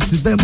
to 0.00 0.16
them. 0.16 0.41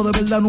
de 0.00 0.12
verdad 0.12 0.40
no. 0.40 0.48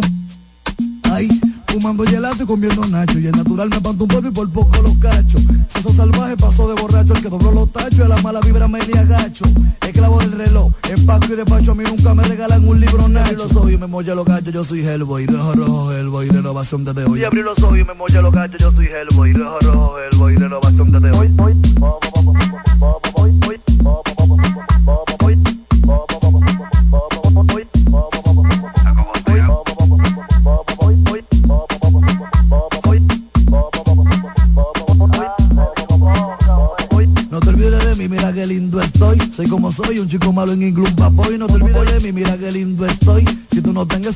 Ay, 1.12 1.28
fumando 1.68 2.06
gelato 2.06 2.44
y 2.44 2.46
comiendo 2.46 2.86
nacho. 2.88 3.20
Y 3.20 3.28
el 3.28 3.34
natural 3.34 3.70
me 3.70 3.82
panto 3.82 4.06
un 4.06 4.08
polvo 4.08 4.30
y 4.30 4.32
por 4.32 4.50
poco 4.52 4.82
los 4.82 4.98
cachos. 4.98 5.42
Soso 5.68 5.94
salvaje 5.94 6.38
pasó 6.38 6.68
de 6.74 6.82
borracho, 6.82 7.14
el 7.14 7.22
que 7.22 7.30
dobló 7.30 7.52
los 7.52 7.72
tachos 7.74 8.00
y 8.00 8.02
a 8.02 8.08
la 8.08 8.22
mala 8.22 8.40
vibra 8.40 8.68
me 8.70 8.82
le 8.82 8.98
agacho. 8.98 9.44
Esclavo 9.82 10.20
del 10.20 10.32
reloj, 10.32 10.72
en 10.84 11.00
empaco 11.00 11.26
y 11.34 11.36
despacho, 11.36 11.72
a 11.72 11.76
mí 11.76 11.84
nunca 11.84 12.16
me 12.16 12.24
regalan 12.24 12.66
un 12.68 12.80
libro 12.80 13.10
nacho. 13.10 13.36
los 13.36 13.56
ojos 13.56 13.72
y 13.72 13.78
me 13.78 13.88
molla 13.88 14.16
los 14.16 14.26
gachos, 14.26 14.54
yo 14.54 14.64
soy 14.64 14.82
Hellboy, 14.82 15.26
rojo 15.26 15.54
rojo 15.56 15.92
Hellboy, 15.92 16.30
renovación 16.30 16.86
desde 16.86 17.04
hoy. 17.04 17.20
Y 17.20 17.24
abrí 17.26 17.44
los 17.44 17.62
ojos 17.62 17.78
y 17.78 17.84
me 17.84 17.94
molla 17.94 18.22
los 18.22 18.34
gachos, 18.34 18.62
yo 18.62 18.72
soy 18.72 18.88
Hellboy, 18.88 19.34
rojo 19.34 19.60
rojo 19.60 20.00
Hellboy. 20.00 20.13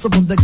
punto 0.10 0.36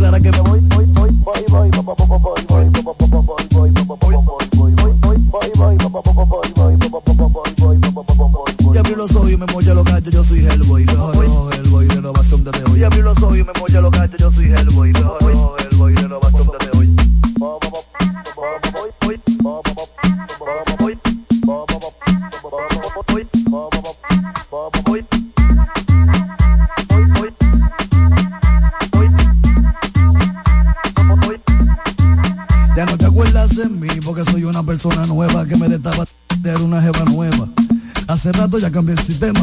gambeira 38.74 39.02
se 39.02 39.12
der 39.14 39.33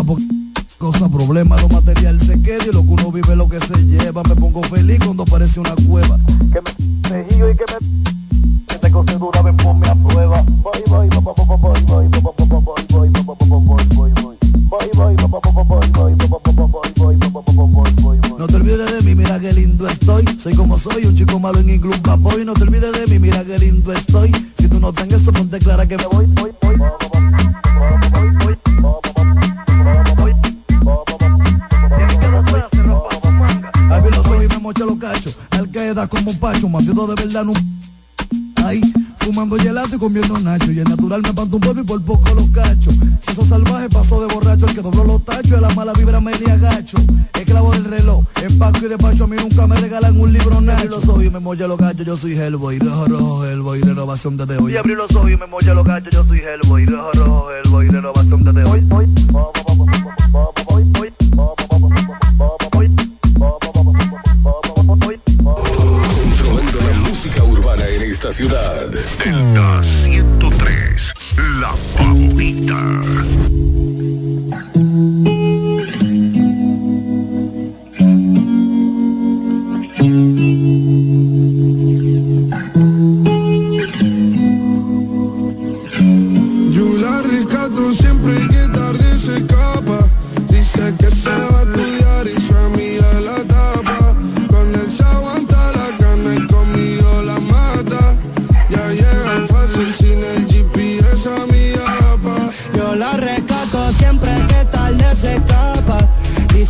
molla 51.52 51.68
los 51.68 51.78
gachos, 51.78 52.06
yo 52.06 52.16
soy 52.16 52.32
Hellboy. 52.38 52.80
Rojo, 52.80 53.06
rojo, 53.08 53.46
Hellboy. 53.46 53.82
Renovación 53.82 54.38
desde 54.38 54.58
hoy. 54.58 54.72
Y 54.72 54.78
abrí 54.78 54.96
los 54.96 55.14
ojos 55.14 55.32
y 55.32 55.36
me 55.36 55.48
molla 55.48 55.74
los 55.74 55.86
gachos, 55.86 56.14
yo 56.14 56.24
soy 56.24 56.40
Hellboy. 56.40 56.86
Rojo, 56.86 57.12
rojo. 57.12 57.31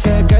said 0.01 0.30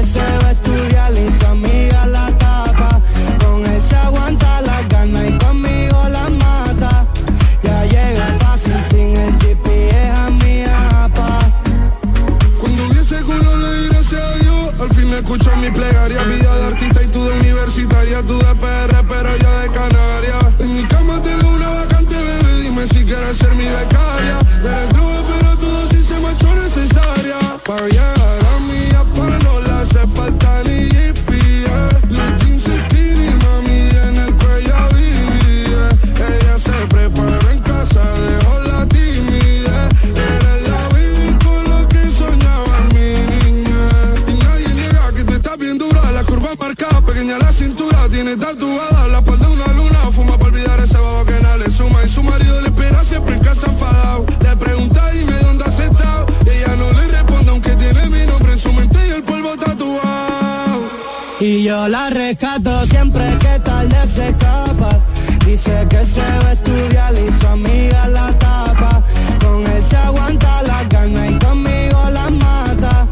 la 61.88 62.10
rescato 62.10 62.86
siempre 62.86 63.24
que 63.40 63.58
tarde 63.60 64.06
se 64.06 64.28
escapa. 64.28 65.00
Dice 65.46 65.86
que 65.88 66.04
se 66.04 66.20
va 66.20 66.48
a 66.48 66.52
estudiar 66.52 67.14
y 67.14 67.40
su 67.40 67.46
amiga 67.46 68.08
la 68.08 68.32
tapa. 68.38 69.02
Con 69.42 69.66
él 69.66 69.84
se 69.84 69.96
aguanta 69.96 70.62
la 70.62 70.84
gana 70.84 71.30
y 71.30 71.38
conmigo 71.38 72.10
la 72.10 72.30
mata. 72.30 73.06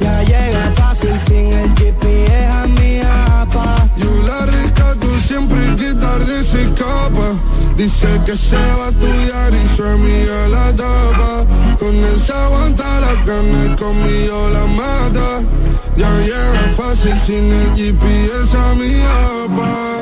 Ya 0.00 0.22
llega 0.22 0.72
fácil 0.76 1.18
sin 1.26 1.52
el 1.52 1.74
GPS 1.76 2.46
a 2.46 2.66
mi 2.66 3.00
apa. 3.00 3.88
Yo 3.96 4.10
la 4.26 4.46
rescato 4.46 5.06
siempre 5.26 5.76
que 5.76 5.94
tarde 5.94 6.44
se 6.44 6.62
escapa. 6.62 7.28
Dice 7.76 8.08
que 8.26 8.36
se 8.36 8.56
va 8.56 8.86
a 8.86 8.88
estudiar 8.88 9.52
y 9.54 9.76
su 9.76 9.84
amiga 9.84 10.48
la 10.48 10.74
tapa. 10.74 11.44
Con 11.78 11.94
él 11.94 12.20
se 12.20 12.32
aguanta 12.32 13.00
la 13.00 13.14
gana 13.24 13.66
y 13.66 13.76
conmigo 13.76 14.48
la 14.50 14.64
mata. 14.66 15.67
Ya 15.98 16.10
llega 16.20 16.74
fácil 16.76 17.14
sin 17.26 17.52
el 17.52 17.74
GPS 17.74 18.56
a 18.56 18.74
mi 18.74 19.02
apa. 19.02 19.98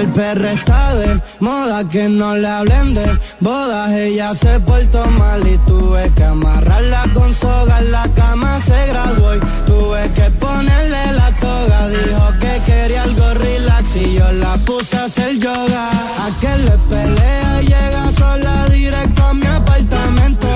El 0.00 0.08
perro 0.08 0.48
está 0.48 0.94
de 0.96 1.20
moda, 1.38 1.88
que 1.88 2.08
no 2.08 2.34
le 2.34 2.48
hablen 2.48 2.92
de 2.94 3.06
bodas. 3.38 3.92
Ella 3.92 4.34
se 4.34 4.58
portó 4.58 5.06
mal 5.06 5.46
y 5.46 5.56
tuve 5.58 6.10
que 6.16 6.24
amarrarla 6.24 7.04
con 7.14 7.32
soga. 7.32 7.78
En 7.78 7.92
la 7.92 8.08
cama 8.16 8.58
se 8.66 8.86
graduó 8.88 9.36
y 9.36 9.40
tuve 9.64 10.10
que 10.16 10.28
ponerle 10.32 11.12
la 11.12 11.30
toga. 11.46 11.88
Dijo 11.88 12.26
que 12.40 12.60
quería 12.66 13.04
algo 13.04 13.34
relax 13.34 13.94
y 13.94 14.14
yo 14.14 14.32
la 14.32 14.56
puse 14.66 14.96
a 14.96 15.04
hacer 15.04 15.38
yoga. 15.38 15.90
A 15.90 16.40
que 16.40 16.56
le 16.64 16.76
pelea 16.90 17.60
llega 17.60 18.10
sola 18.10 18.66
directo 18.70 19.22
a 19.24 19.34
mi 19.34 19.46
apartamento. 19.46 20.48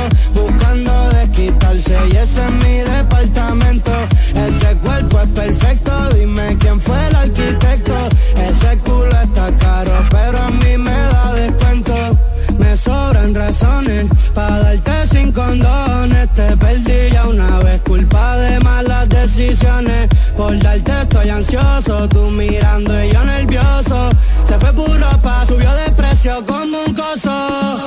Tú 22.10 22.31
mirando 22.31 23.04
y 23.04 23.12
yo 23.12 23.22
nervioso. 23.25 24.10
Se 24.49 24.58
fue 24.58 24.72
por 24.72 24.88
ropa, 24.99 25.44
subió 25.46 25.70
de 25.74 25.91
precio 25.93 26.44
como 26.46 26.79
un 26.86 26.94
coso. 26.94 27.79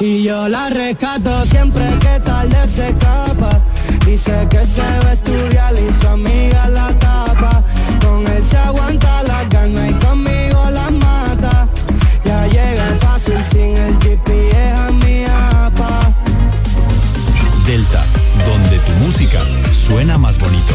Y 0.00 0.24
yo 0.24 0.46
la 0.48 0.68
rescato 0.68 1.30
siempre 1.46 1.82
que 2.00 2.20
tarde 2.20 2.68
se 2.68 2.90
escapa. 2.90 3.60
Dice 4.04 4.46
que 4.50 4.66
se 4.66 4.82
va 4.82 5.10
a 5.10 5.12
estudiar 5.14 5.74
y 5.74 6.00
su 6.00 6.08
amiga 6.08 6.68
la 6.68 6.88
tapa. 6.98 7.62
Con 8.04 8.26
él 8.26 8.44
se 8.44 8.58
aguanta 8.58 9.22
la 9.22 9.44
gana 9.44 9.88
y 9.88 9.94
conmigo 9.94 10.70
la 10.70 10.90
mata. 10.90 11.68
Ya 12.24 12.46
llega 12.46 12.96
fácil 13.00 13.42
sin 13.50 13.76
el 13.76 13.98
GPS 14.00 14.72
a 14.76 14.90
mi 14.90 15.24
apa. 15.24 16.12
Delta, 17.66 18.04
donde 18.46 18.78
tu 18.80 18.92
música 19.04 19.40
suena 19.72 20.18
más 20.18 20.38
bonito. 20.38 20.74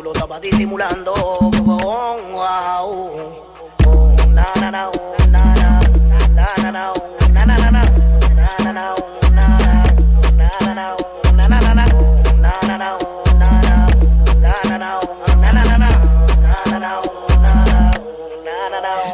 tú 0.00 0.04
lo 0.04 0.12
estabas 0.12 0.40
disimulando. 0.40 1.12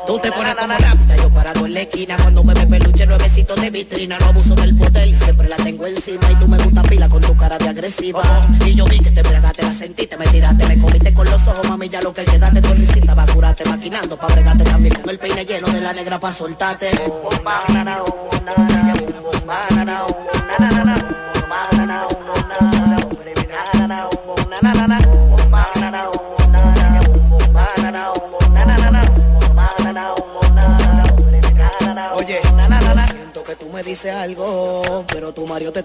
Tú 0.07 0.19
te 0.21 0.31
pones 0.31 0.55
como 0.55 0.75
yo 1.17 1.26
parado 1.47 1.67
en 1.67 1.75
la 1.75 1.81
esquina 1.83 2.17
Cuando 2.17 2.43
me 2.43 2.55
ve 2.55 2.67
peluche, 2.67 3.07
nuevecito 3.07 3.55
de 3.55 3.71
vitrina 3.71 4.19
No 4.19 4.27
abuso 4.27 4.55
del 4.55 4.77
poder, 4.77 5.15
siempre 5.15 5.49
la 5.49 5.57
tengo 5.57 5.87
encima 5.87 6.31
Y 6.31 6.35
tú 6.37 6.49
me 6.49 6.59
gusta 6.59 6.83
pila 6.83 7.09
con 7.09 7.23
tu 7.23 7.37
cara 7.37 7.59
de 7.59 7.69
agresiva 7.69 8.23
Y 8.65 8.75
yo 8.75 8.85
vi 8.87 8.99
que 8.99 9.11
te 9.11 9.23
bregaste, 9.23 9.63
la 9.63 9.73
sentiste, 9.73 10.17
me 10.17 10.27
tiraste 10.27 10.67
Me 10.67 10.79
comiste 10.79 11.15
con 11.15 11.27
los 11.27 11.47
ojos, 11.47 11.69
mami, 11.69 11.89
ya 11.89 12.03
lo 12.03 12.13
que 12.13 12.25
quedaste 12.25 12.61
Tu 12.61 12.75
risita 12.75 13.15
va 13.15 13.23
a 13.23 13.27
curarte, 13.27 13.65
maquinando 13.65 14.17
Pa' 14.17 14.27
bregarte 14.29 14.65
también 14.65 14.95
con 14.95 15.09
el 15.09 15.19
peine 15.19 15.45
lleno 15.45 15.69
de 15.69 15.81
la 15.81 15.93
negra 15.93 16.19
pa' 16.19 16.33
soltarte 16.33 16.91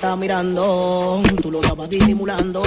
estás 0.02 0.18
mirando, 0.18 1.22
tú 1.44 1.52
lo 1.52 1.62
estabas 1.62 1.88
disimulando. 1.88 2.64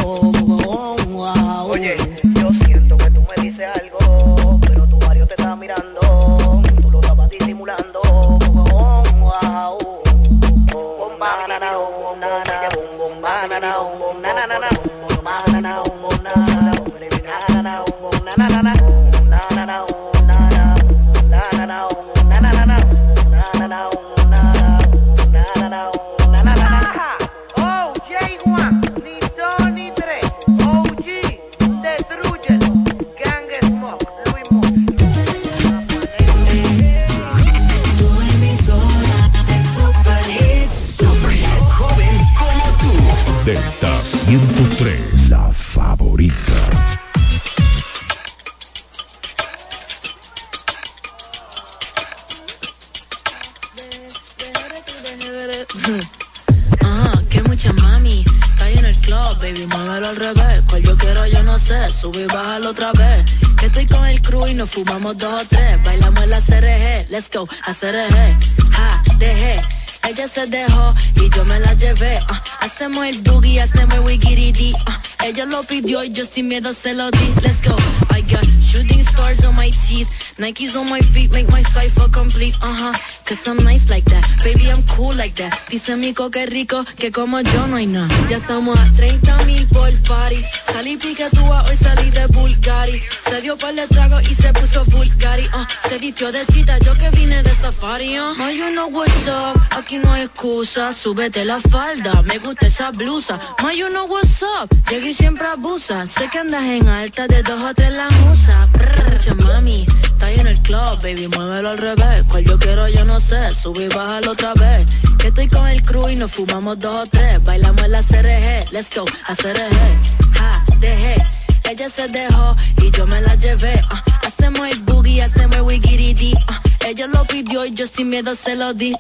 Dejó 70.51 70.95
y 71.17 71.31
yo 71.31 71.45
me 71.45 71.59
la 71.61 71.75
llevé. 71.75 72.19
ah. 72.29 72.43
hacemos 72.61 73.05
el 73.07 73.19
boogie, 73.23 73.61
hacemos 73.61 73.95
el 73.95 74.01
wigiridi. 74.01 74.73
ah. 74.87 75.01
ella 75.25 75.45
lo 75.47 75.63
pidió 75.63 76.05
y 76.05 76.11
yo 76.13 76.25
sin 76.27 76.49
miedo 76.49 76.73
se 76.75 76.95
lo 76.95 77.11
di. 77.11 77.35
Let's 77.43 77.61
go. 77.63 77.77
I 78.11 78.21
got 78.23 78.45
shooting 78.61 79.03
stars 79.03 79.45
on 79.45 79.55
my 79.57 79.71
teeth. 79.87 80.09
Nikes 80.39 80.77
on 80.77 80.89
my 80.89 81.01
feet 81.01 81.33
make 81.33 81.49
my 81.51 81.63
cipher 81.63 82.09
complete. 82.11 82.55
Uh 82.63 82.73
huh. 82.73 82.93
Cause 83.25 83.49
I'm 83.49 83.57
nice 83.65 83.89
like 83.89 84.05
that. 84.05 84.23
Baby, 84.45 84.71
I'm 84.71 84.83
cool 84.95 85.15
like 85.15 85.35
that. 85.37 85.59
Dice 85.71 85.97
Mico 85.97 86.31
que 86.31 86.45
rico, 86.45 86.85
que 86.97 87.11
como 87.11 87.41
yo 87.41 87.67
no 87.67 87.77
hay 87.77 87.87
nada. 87.87 88.09
Ya 88.29 88.37
estamos 88.37 88.79
a 88.79 88.93
30 88.93 89.45
mil 89.45 89.67
por 89.69 89.91
party. 90.03 90.43
Salí 90.71 90.99
piquetúa, 90.99 91.65
hoy 91.67 91.77
salí 91.77 92.11
de 92.11 92.27
Bulgari. 92.27 93.01
Se 93.31 93.41
dio 93.41 93.57
por 93.57 93.71
el 93.71 93.89
trago 93.89 94.21
y 94.21 94.35
se 94.35 94.53
puso 94.53 94.85
Bulgari. 94.87 95.45
Uh, 95.45 95.89
se 95.89 95.99
vistió 95.99 96.31
de 96.33 96.45
chita, 96.53 96.79
yo 96.81 96.93
que 96.95 97.09
vine 97.11 97.43
de 97.43 97.55
safari. 97.55 98.19
Uh. 98.19 98.35
Ma, 98.37 98.53
you 98.53 98.71
know 98.73 98.89
what's 98.89 99.27
up, 99.27 99.59
aquí 99.71 99.97
no 99.97 100.13
hay 100.13 100.25
excusa. 100.25 100.93
Súbete 100.93 101.47
la 101.47 101.57
falda, 101.57 102.21
me 102.23 102.39
gusta 102.39 102.67
esa 102.67 102.91
blusa. 102.91 103.41
Ma, 103.63 103.73
you 103.73 103.89
know 103.89 104.05
what's 104.07 104.43
up, 104.43 104.69
llegué 104.91 105.11
y 105.11 105.15
siempre 105.15 105.47
abusa. 105.47 106.07
Sé 106.07 106.29
que 106.29 106.41
andas 106.41 106.65
en 106.65 106.87
alta, 106.89 107.27
de 107.27 107.43
dos 107.43 107.63
o 107.63 107.73
tres 107.73 107.97
la 107.97 108.11
musa. 108.11 108.69
Brr, 108.73 109.45
mami, 109.45 109.87
está 110.03 110.31
en 110.31 110.47
el 110.47 110.59
club, 110.61 111.01
baby, 111.03 111.29
muévelo 111.29 111.71
al 111.71 111.79
revés. 111.79 112.25
Cual 112.29 112.45
yo 112.45 112.59
quiero, 112.59 112.87
yo 112.89 113.05
no 113.07 113.14
sé, 113.21 113.55
sube 113.55 113.85
y 113.85 113.89
bájalo 113.89 114.33
otra 114.33 114.53
vez. 114.55 114.91
Que 115.19 115.29
estoy 115.29 115.49
con 115.49 115.67
el 115.69 115.83
crew 115.83 116.09
y 116.09 116.17
nos 116.17 116.33
fumamos 116.33 116.79
dos 116.79 117.03
o 117.03 117.07
tres. 117.07 117.43
Bailamos 117.43 117.83
en 117.85 117.93
la 117.93 118.03
CRG, 118.03 118.73
let's 118.73 118.95
go, 118.95 119.05
a 119.27 119.35
CRG. 119.35 120.35
Ja, 120.35 120.65
dejé 120.81 121.23
ella 121.71 121.89
se 121.89 122.07
dejó 122.09 122.57
y 122.83 122.91
yo 122.91 123.07
me 123.07 123.21
la 123.23 123.35
llevé. 123.37 123.81
ah. 123.91 124.03
hacemos 124.27 124.69
el 124.69 124.83
boogie, 124.83 125.23
hacemos 125.23 125.57
el 125.57 125.63
wigiridi. 125.63 126.35
ah. 126.49 126.61
ella 126.87 127.07
lo 127.07 127.25
pidió 127.25 127.65
y 127.65 127.75
yo 127.75 127.87
sin 127.87 128.11
miedo 128.11 128.35
se 128.35 128.55
lo 128.55 128.75
di. 128.75 128.95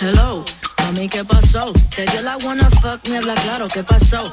Hello, 0.00 0.44
mami, 0.78 1.08
¿qué 1.08 1.24
pasó? 1.24 1.72
Te 1.94 2.06
dio 2.06 2.22
la 2.22 2.36
wanna 2.38 2.70
fuck, 2.70 3.06
me 3.08 3.18
habla 3.18 3.34
claro, 3.34 3.68
¿qué 3.68 3.82
pasó? 3.82 4.30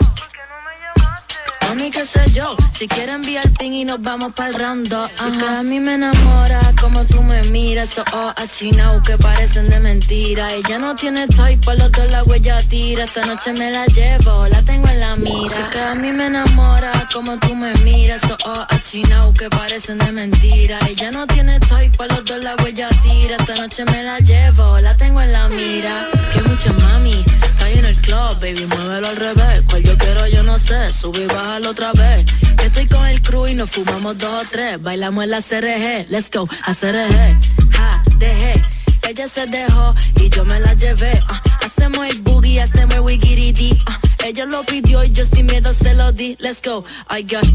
Mami, 1.71 1.89
qué 1.89 2.05
sé 2.05 2.19
yo, 2.33 2.53
si 2.73 2.85
quieres 2.85 3.15
enviar 3.15 3.49
ping 3.57 3.71
y 3.71 3.85
nos 3.85 4.01
vamos 4.01 4.33
el 4.45 4.53
round 4.55 4.93
Si 5.15 5.39
que 5.39 5.45
a 5.45 5.63
mí 5.63 5.79
me 5.79 5.93
enamora 5.93 6.59
como 6.81 7.05
tú 7.05 7.23
me 7.23 7.41
miras, 7.43 7.91
esos 7.91 8.03
ojos 8.13 8.33
achinados 8.35 9.01
que 9.03 9.17
parecen 9.17 9.69
de 9.69 9.79
mentira. 9.79 10.51
Ella 10.51 10.79
no 10.79 10.95
tiene 10.97 11.27
type, 11.27 11.59
por 11.63 11.77
los 11.77 11.89
dos 11.93 12.11
la 12.11 12.23
huella 12.25 12.61
tira. 12.67 13.05
Esta 13.05 13.25
noche 13.25 13.53
me 13.53 13.71
la 13.71 13.85
llevo, 13.85 14.47
la 14.47 14.61
tengo 14.63 14.89
en 14.89 14.99
la 14.99 15.15
mira. 15.15 15.55
Si 15.55 15.63
que 15.71 15.79
a 15.79 15.95
mí 15.95 16.11
me 16.11 16.25
enamora 16.25 17.07
como 17.13 17.37
tú 17.37 17.55
me 17.55 17.73
miras, 17.85 18.21
esos 18.21 18.37
ojos 18.45 18.65
achinados 18.67 19.33
que 19.37 19.49
parecen 19.49 19.97
de 19.99 20.11
mentira. 20.11 20.77
Ella 20.89 21.11
no 21.11 21.25
tiene 21.27 21.57
type, 21.61 21.91
por 21.95 22.11
los 22.11 22.25
dos 22.25 22.43
la 22.43 22.53
huella 22.57 22.89
tira. 23.01 23.37
Esta 23.37 23.55
noche 23.55 23.85
me 23.85 24.03
la 24.03 24.19
llevo, 24.19 24.77
la 24.81 24.97
tengo 24.97 25.21
en 25.21 25.31
la 25.31 25.47
mira. 25.47 26.07
Que 26.33 26.41
mucha 26.41 26.73
mami, 26.73 27.23
está 27.45 27.69
en 27.69 27.85
el 27.85 27.95
club, 27.95 28.39
baby, 28.41 28.65
muévelo 28.65 29.07
al 29.07 29.15
revés. 29.15 29.61
Cual 29.69 29.83
yo 29.83 29.97
quiero, 29.97 30.27
yo 30.27 30.43
no 30.43 30.57
sé, 30.57 30.91
sube 30.91 31.23
y 31.23 31.27
otra 31.65 31.91
vez. 31.93 32.25
Que 32.57 32.65
estoy 32.67 32.87
con 32.87 33.05
el 33.07 33.21
crew 33.21 33.47
y 33.47 33.53
nos 33.53 33.69
fumamos 33.69 34.17
dos 34.17 34.33
o 34.33 34.49
tres. 34.49 34.81
Bailamos 34.81 35.23
en 35.23 35.31
la 35.31 35.41
CRG, 35.41 36.09
let's 36.09 36.29
go, 36.31 36.47
a 36.63 36.73
CRG. 36.73 37.39
Ja, 37.71 38.03
dejé. 38.17 38.61
Ella 39.09 39.27
se 39.27 39.45
dejó 39.47 39.95
y 40.15 40.29
yo 40.29 40.45
me 40.45 40.59
la 40.59 40.73
llevé. 40.75 41.19
ah. 41.27 41.41
hacemos 41.65 42.07
el 42.07 42.21
boogie, 42.21 42.61
hacemos 42.61 42.95
el 42.95 43.01
wigiridi. 43.01 43.77
ah. 43.87 43.99
ella 44.25 44.45
lo 44.45 44.63
pidió 44.63 45.03
y 45.03 45.11
yo 45.11 45.25
sin 45.25 45.45
miedo 45.47 45.73
se 45.73 45.93
lo 45.95 46.11
di. 46.11 46.37
Let's 46.39 46.61
go, 46.61 46.85
I 47.09 47.23
got. 47.23 47.45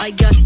I 0.00 0.10
got. 0.10 0.43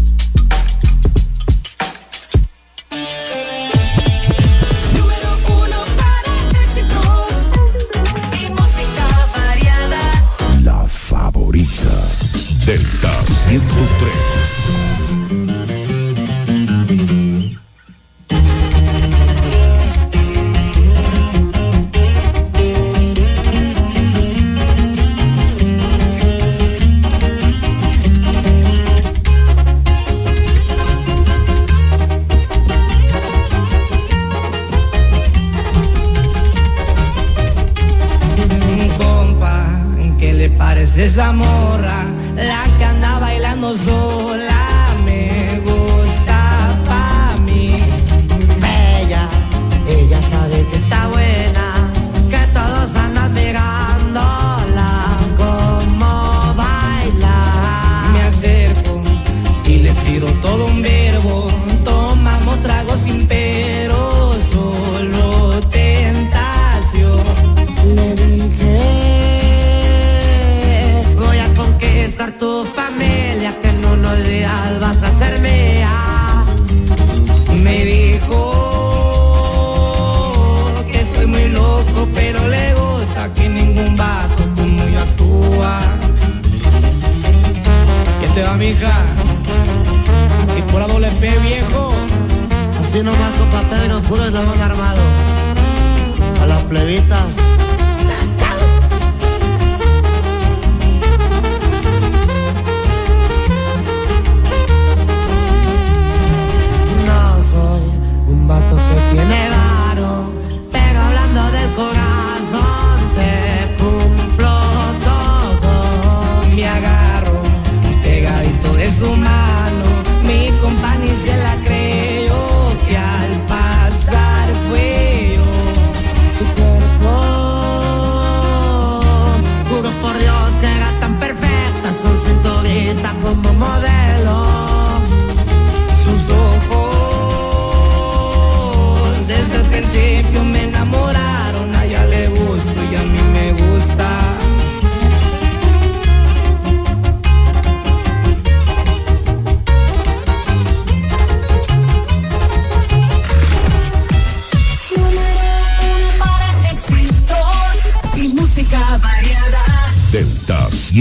Favorita. 11.65 12.07
Delta 12.65 13.23
103. 13.25 14.38
Parece 40.99 41.21
esa? 41.21 41.33
La 42.35 42.63
que 42.77 42.83
anda 42.83 43.19
bailando 43.19 43.75
sola 43.77 44.08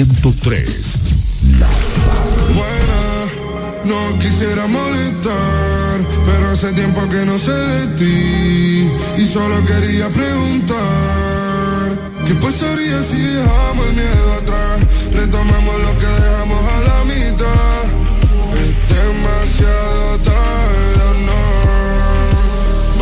103. 0.04 0.94
La 1.58 1.66
Buena, 2.54 3.02
no 3.84 4.18
quisiera 4.20 4.68
molestar, 4.68 5.98
pero 6.24 6.50
hace 6.50 6.72
tiempo 6.72 7.00
que 7.08 7.24
no 7.26 7.36
sé 7.36 7.50
de 7.50 7.86
ti 7.96 8.92
y 9.16 9.26
solo 9.26 9.64
quería 9.64 10.08
preguntar 10.10 10.78
qué 12.26 12.34
pasaría 12.34 13.02
si 13.02 13.18
dejamos 13.18 13.86
el 13.88 13.94
miedo 13.94 14.32
atrás, 14.40 14.86
retomamos 15.14 15.74
lo 15.82 15.98
que 15.98 16.06
dejamos 16.06 16.64
a 16.64 16.80
la 16.88 17.04
mitad. 17.04 17.84
Es 18.62 18.72
demasiado 18.94 20.18
tarde, 20.18 21.06
no. 21.26 21.42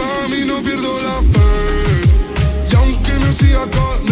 Para 0.01 0.29
mí 0.29 0.47
no 0.47 0.63
pierdo 0.63 0.99
la 1.03 1.19
fe 1.35 2.73
y 2.73 2.75
aunque 2.75 3.13
me 3.19 3.33
siga 3.33 3.67
con 3.67 4.06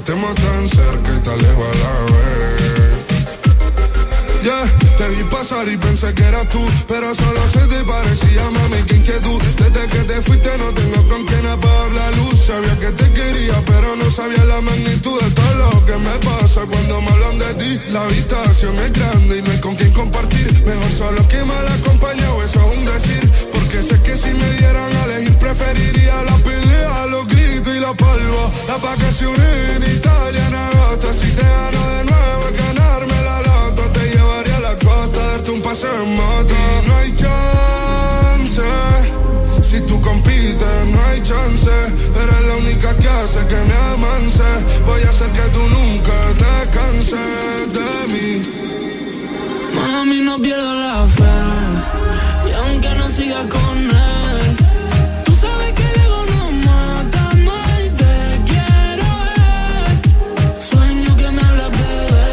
estemos 0.00 0.34
tan 0.34 0.68
cerca 0.68 1.10
y 1.14 1.20
tan 1.20 1.42
lejos 1.42 1.66
a 1.66 1.78
la 1.78 1.92
vez. 2.12 2.50
Te 5.00 5.08
vi 5.08 5.24
pasar 5.24 5.66
y 5.66 5.76
pensé 5.78 6.12
que 6.14 6.22
eras 6.22 6.46
tú, 6.50 6.60
pero 6.86 7.14
solo 7.14 7.40
se 7.50 7.60
te 7.72 7.82
parecía, 7.84 8.50
mami, 8.50 8.82
que 8.82 8.96
inquietud. 8.96 9.40
Desde 9.56 9.86
que 9.88 9.98
te 10.04 10.20
fuiste 10.20 10.50
no 10.58 10.72
tengo 10.74 11.08
con 11.08 11.24
quién 11.24 11.46
apagar 11.46 11.92
la 11.92 12.10
luz. 12.18 12.38
Sabía 12.46 12.78
que 12.78 12.92
te 12.92 13.10
quería, 13.12 13.62
pero 13.64 13.96
no 13.96 14.10
sabía 14.10 14.44
la 14.44 14.60
magnitud 14.60 15.18
de 15.22 15.30
todo 15.30 15.54
lo 15.54 15.84
que 15.86 15.96
me 15.96 16.16
pasa 16.28 16.66
cuando 16.66 17.00
me 17.00 17.10
hablan 17.10 17.38
de 17.38 17.54
ti. 17.54 17.80
La 17.90 18.02
habitación 18.02 18.78
es 18.78 18.92
grande 18.92 19.38
y 19.38 19.42
no 19.42 19.50
hay 19.52 19.60
con 19.60 19.74
quién 19.76 19.92
compartir. 19.92 20.52
Mejor 20.66 20.92
solo 20.98 21.28
que 21.28 21.44
mal 21.44 21.66
acompañado, 21.68 22.42
eso 22.44 22.60
es 22.60 22.76
un 22.76 22.84
decir. 22.84 23.59
Porque 23.70 23.84
sé 23.84 24.02
que 24.02 24.16
si 24.16 24.34
me 24.34 24.52
dieran 24.54 24.96
a 24.96 25.04
elegir, 25.04 25.38
preferiría 25.38 26.24
la 26.24 26.36
pelea, 26.38 27.06
los 27.06 27.24
gritos 27.28 27.72
y 27.72 27.78
la 27.78 27.94
palva. 27.94 28.50
La 28.66 28.76
vacaciones 28.78 29.76
en 29.76 29.82
Italia 29.94 30.48
en 30.48 30.54
agosto. 30.54 31.12
Si 31.12 31.30
te 31.30 31.42
gano 31.42 31.80
de 31.94 32.04
nuevo, 32.04 32.48
es 32.50 32.58
ganarme 32.58 33.22
la 33.22 33.42
loto. 33.42 33.82
Te 33.92 34.10
llevaría 34.10 34.56
a 34.56 34.60
la 34.60 34.74
costa, 34.74 35.24
darte 35.24 35.50
un 35.52 35.62
paseo 35.62 36.02
en 36.02 36.16
moto. 36.16 36.54
No 36.88 36.96
hay 36.96 37.14
chance. 37.14 38.62
Si 39.62 39.80
tú 39.82 40.00
compites, 40.00 40.86
no 40.92 41.04
hay 41.06 41.22
chance. 41.22 41.70
Eres 42.22 42.46
la 42.48 42.56
única 42.56 42.96
que 42.96 43.08
hace 43.08 43.38
que 43.46 43.60
me 43.68 43.76
amance. 43.94 44.48
Voy 44.84 45.02
a 45.02 45.10
hacer 45.10 45.30
que 45.30 45.46
tú 45.54 45.62
nunca 45.78 46.16
te 46.42 46.54
canses 46.76 47.72
de 47.78 47.90
mí. 48.12 48.30
Mami, 49.76 50.22
no 50.22 50.40
pierdo 50.40 50.74
la 50.74 51.06
fe. 51.06 51.99
Aunque 52.70 52.90
no 52.94 53.08
siga 53.10 53.40
con 53.48 53.78
él, 53.78 54.56
tú 55.24 55.32
sabes 55.42 55.72
que 55.76 55.82
el 55.90 55.96
ego 56.06 56.20
no 56.32 56.42
mata 56.68 57.24
más 57.46 57.80
y 57.86 57.88
te 58.00 58.14
quiero 58.48 59.08
ver. 59.24 59.92
Sueño 60.70 61.10
que 61.16 61.28
me 61.36 61.42
hablas, 61.42 61.70
bebé. 61.80 62.28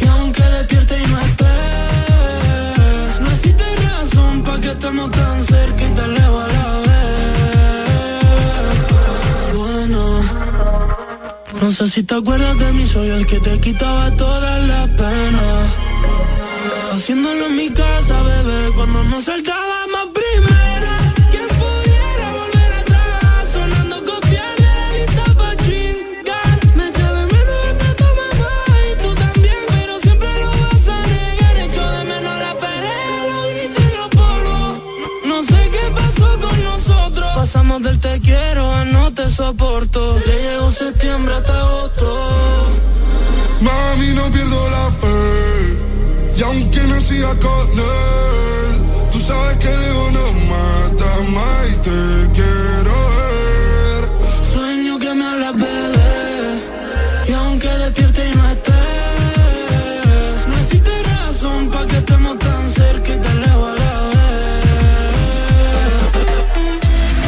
Y 0.00 0.04
aunque 0.06 0.42
despierte 0.42 0.94
y 1.02 1.06
no 1.12 1.18
esté, 1.28 1.56
no 3.20 3.28
existe 3.36 3.66
razón 3.86 4.34
para 4.42 4.60
que 4.62 4.70
estemos 4.70 5.10
tan 5.10 5.36
cerca 5.46 5.82
y 5.84 5.90
tan 5.98 6.10
lejos 6.14 6.44
a 6.44 6.48
la 6.56 6.68
vez. 6.88 8.22
Bueno. 9.54 10.00
No 11.60 11.68
sé 11.72 11.84
si 11.88 12.02
te 12.02 12.14
acuerdas 12.14 12.58
de 12.58 12.72
mí, 12.72 12.86
soy 12.86 13.08
el 13.10 13.26
que 13.26 13.38
te 13.40 13.60
quitaba 13.60 14.10
todas 14.16 14.66
las 14.66 14.88
penas. 14.88 15.76
Haciéndolo 16.98 17.46
en 17.46 17.56
mi 17.56 17.70
casa, 17.70 18.22
bebé, 18.24 18.72
cuando 18.74 19.04
nos 19.04 19.24
saltábamos 19.24 20.08
primero. 20.12 20.90
¿Quién 21.30 21.46
pudiera 21.46 22.26
volver 22.40 22.72
atrás? 22.80 23.52
Sonando 23.52 24.04
copiar 24.04 24.56
de 24.56 24.64
la 24.64 24.92
lista 24.94 25.24
pa' 25.38 25.56
chingar. 25.62 26.58
Me 26.74 26.88
echa 26.88 27.12
de 27.12 27.24
menos 27.34 27.58
hasta 27.68 27.94
tu 27.94 28.04
mamá 28.20 28.52
y 28.90 29.02
tú 29.02 29.14
también, 29.14 29.62
pero 29.68 30.00
siempre 30.00 30.28
lo 30.42 30.50
vas 30.50 30.88
a 30.88 31.06
negar. 31.06 31.56
Echo 31.68 31.88
de 31.88 32.04
menos 32.04 32.36
la 32.44 32.52
pelea, 32.64 33.26
los 33.30 33.44
gritos 33.54 33.84
y 33.84 33.96
los 33.96 34.08
polvos. 34.18 34.70
No 35.24 35.42
sé 35.44 35.70
qué 35.70 35.84
pasó 35.94 36.40
con 36.40 36.64
nosotros. 36.64 37.28
Pasamos 37.36 37.80
del 37.82 38.00
te 38.00 38.20
quiero 38.20 38.72
a 38.72 38.84
no 38.84 39.14
te 39.14 39.30
soporto. 39.30 40.18
Le 40.26 40.42
llegó 40.42 40.70
septiembre 40.72 41.36
hasta 41.36 41.60
agosto. 41.60 42.08
Mami, 43.60 44.08
no 44.16 44.28
pierdo 44.32 44.70
la 44.70 44.90
fe. 45.00 45.87
Y 46.38 46.42
aunque 46.42 46.80
no 46.82 47.00
siga 47.00 47.34
con 47.40 47.68
él, 47.72 48.80
tú 49.10 49.18
sabes 49.18 49.56
que 49.56 49.66
el 49.74 49.82
ego 49.82 50.10
no 50.12 50.32
mata 50.54 51.20
más 51.34 51.68
y 51.68 51.76
te 51.78 52.30
quiero 52.32 52.94
ver. 53.18 54.02
Sueño 54.52 55.00
que 55.00 55.14
me 55.14 55.24
hablas, 55.24 55.54
bebé. 55.56 56.60
Y 57.28 57.32
aunque 57.32 57.68
despierte 57.68 58.30
y 58.30 58.34
no 58.36 58.48
esté, 58.50 58.72
no 60.46 60.58
existe 60.58 60.92
razón 61.02 61.70
para 61.70 61.86
que 61.88 61.96
estemos 61.98 62.38
tan 62.38 62.68
cerca 62.70 63.14
y 63.14 63.18
tan 63.18 63.40
lejos 63.42 63.70
a 63.70 63.74
la 63.74 64.00
vez. 64.10 64.68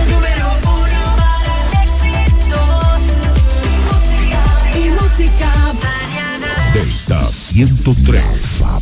Número 0.08 0.46
uno 0.62 1.02
para 1.18 1.56
éxitos 1.82 3.02
y 3.66 3.74
música, 3.88 4.42
y 4.78 4.80
música 4.90 5.50
variada. 5.82 6.50
Delta 6.74 7.20
103, 7.32 8.22
favorita. 8.60 8.79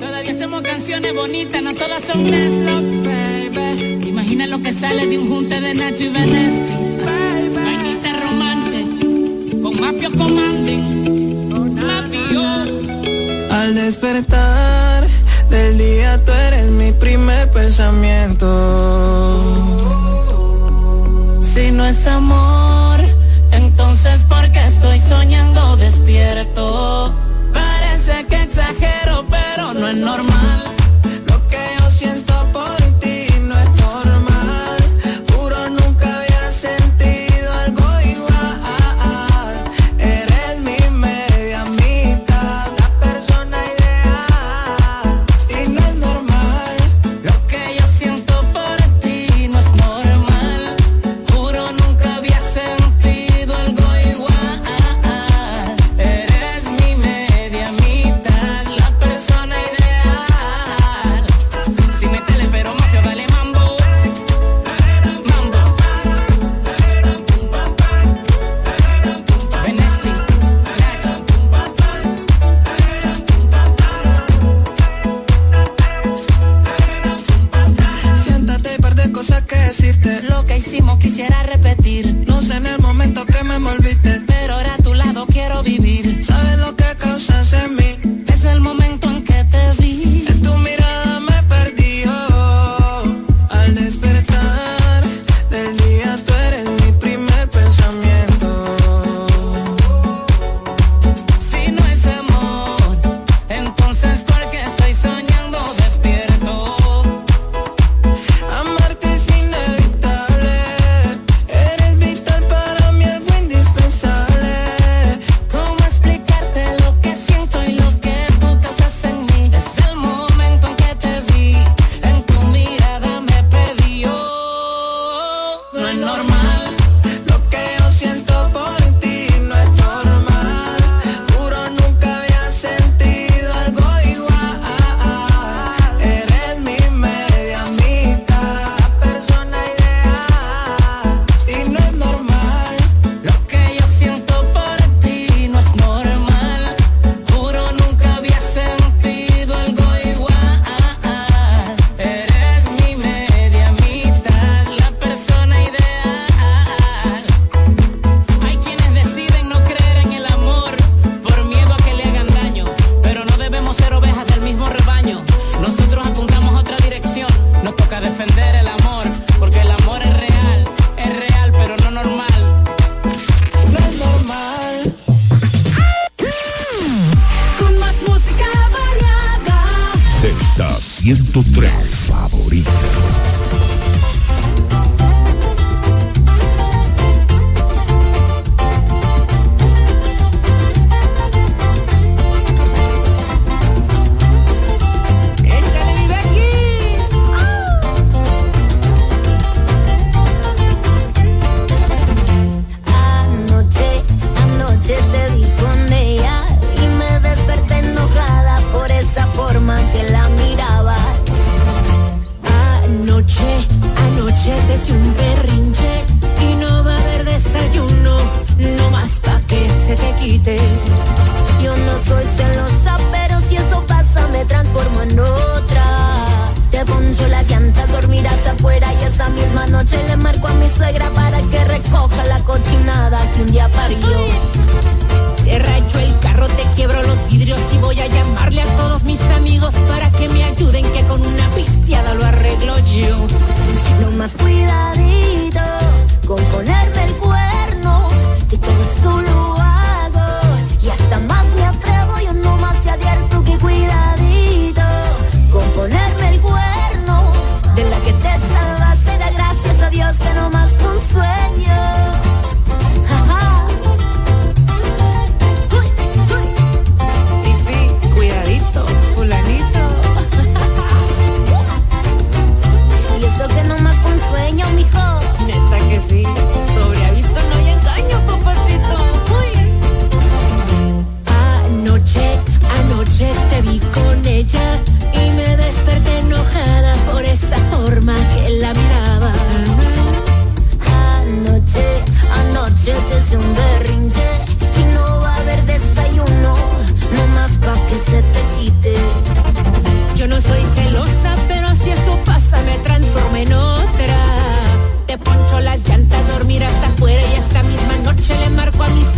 Todavía 0.00 0.30
hacemos 0.30 0.62
canciones 0.62 1.14
bonitas, 1.14 1.62
no 1.62 1.74
todas 1.74 2.02
son 2.02 2.26
stop, 2.26 2.84
baby. 3.04 4.08
Imagina 4.08 4.46
lo 4.46 4.60
que 4.60 4.72
sale 4.72 5.06
de 5.06 5.18
un 5.18 5.28
junte 5.28 5.60
de 5.60 5.74
Nacho 5.74 6.04
y 6.04 6.08
Benesti. 6.08 6.74
Vainita 7.54 8.12
romántica, 8.24 9.62
con 9.62 9.80
mafio 9.80 10.10
commanding. 10.12 11.74
Mafio. 11.74 12.42
Al 13.50 13.74
despertar 13.74 15.06
del 15.50 15.78
día 15.78 16.22
tú 16.24 16.32
eres 16.32 16.70
mi 16.70 16.92
primer 16.92 17.50
pensamiento. 17.50 18.46
Si 21.42 21.70
no 21.70 21.84
es 21.86 22.06
amor, 22.06 23.00
entonces 23.52 24.24
¿por 24.24 24.50
qué 24.52 24.64
estoy 24.66 25.00
soñando 25.00 25.76
despierto? 25.76 27.14
Exagero, 28.58 29.24
pero 29.30 29.72
no 29.72 29.88
es 29.88 29.96
normal. 29.96 30.67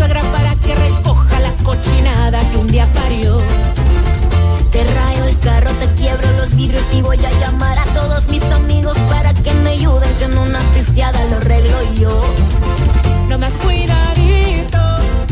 suegra 0.01 0.23
para 0.33 0.55
que 0.57 0.75
recoja 0.75 1.41
la 1.41 1.53
cochinada 1.63 2.41
que 2.51 2.57
un 2.57 2.69
día 2.69 2.89
parió. 2.95 3.37
Te 4.73 4.83
rayo 4.83 5.25
el 5.27 5.39
carro, 5.41 5.71
te 5.73 5.89
quiebro 6.01 6.27
los 6.39 6.55
vidrios 6.55 6.85
y 6.95 7.03
voy 7.03 7.19
a 7.19 7.31
llamar 7.39 7.79
a 7.79 7.85
todos 7.93 8.27
mis 8.29 8.43
amigos 8.45 8.97
para 9.11 9.35
que 9.35 9.53
me 9.53 9.71
ayuden, 9.71 10.11
que 10.19 10.25
en 10.25 10.39
una 10.39 10.61
pisteada 10.73 11.23
lo 11.27 11.37
arreglo 11.37 11.77
yo. 11.99 12.19
No 13.29 13.37
me 13.37 13.51
cuidadito, 13.51 14.79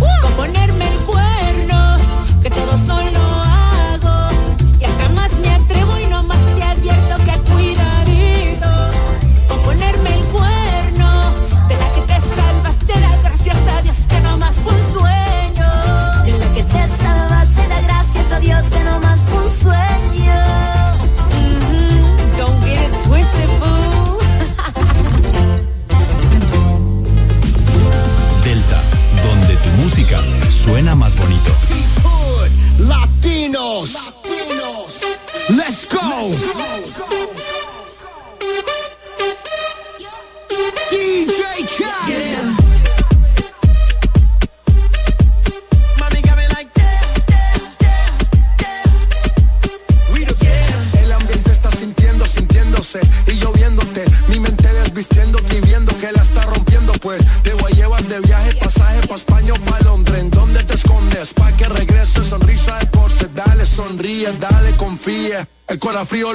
uh. 0.00 0.57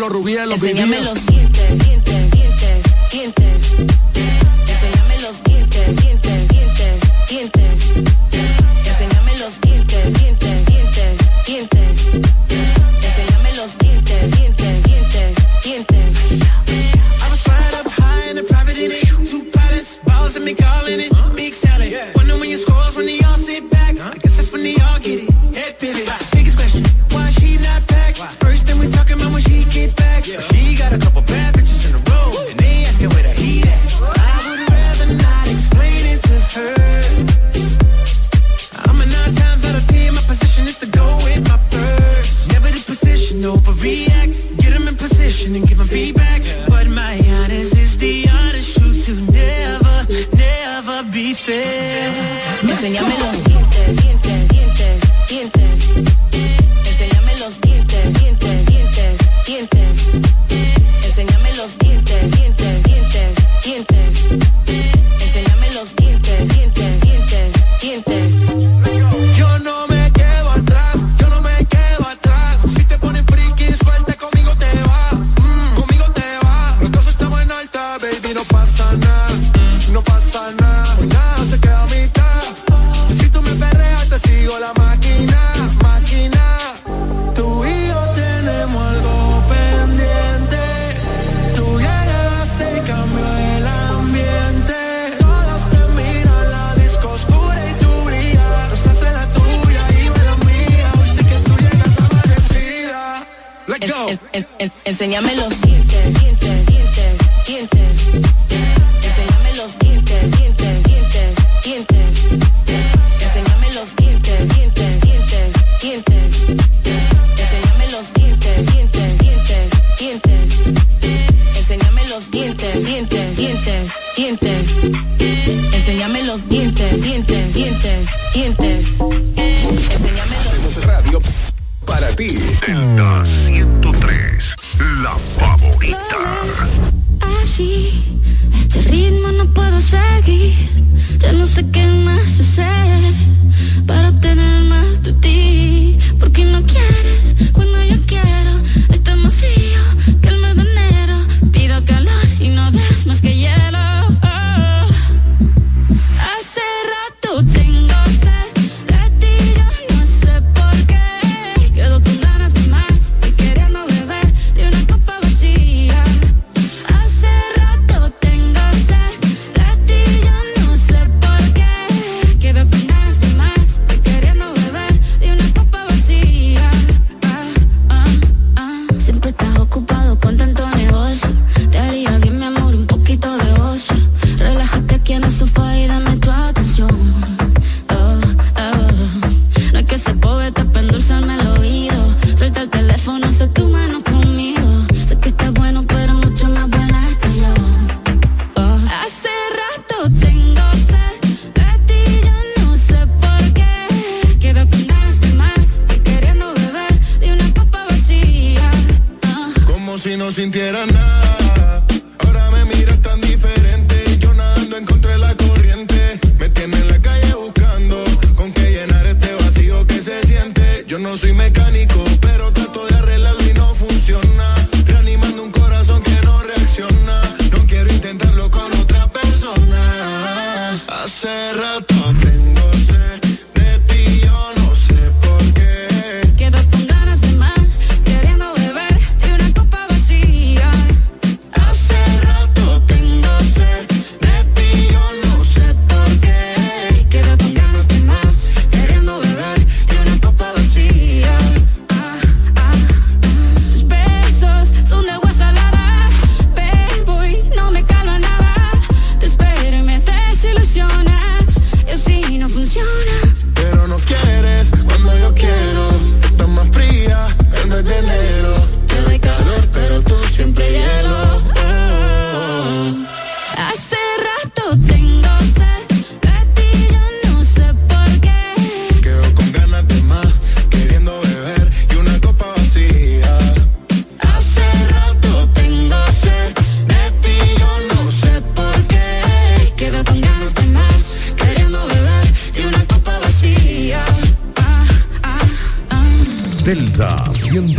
los 0.04 0.12
rubíes, 0.12 0.46
los 0.48 0.60
vividos. 0.60 1.18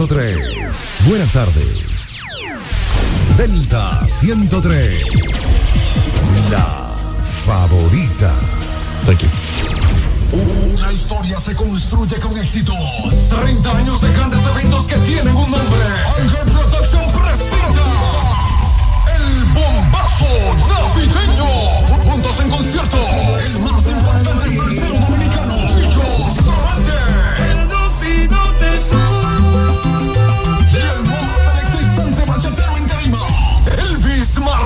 103. 0.06 0.84
Buenas 1.06 1.32
tardes. 1.32 2.20
Delta 3.38 4.06
103. 4.06 5.02
La 6.50 6.94
favorita. 7.46 8.30
Thank 9.06 9.20
you. 9.20 9.28
Una 10.74 10.92
historia 10.92 11.40
se 11.40 11.54
construye 11.54 12.16
con 12.16 12.36
éxito. 12.38 12.74
30 13.30 13.76
años 13.78 14.00
de 14.02 14.12
grandes 14.12 14.40
eventos 14.54 14.86
que 14.86 14.96
tienen 14.96 15.34
un 15.34 15.50
nombre. 15.50 15.80
Ángel 16.20 16.52
Production 16.52 17.12
presenta 17.12 17.86
El 19.16 19.44
Bombazo 19.54 20.28
Navideño. 20.68 21.48
Juntos 22.04 22.40
en 22.40 22.50
concierto. 22.50 22.98
El 23.38 23.58
más 23.60 23.86
importante 23.86 24.83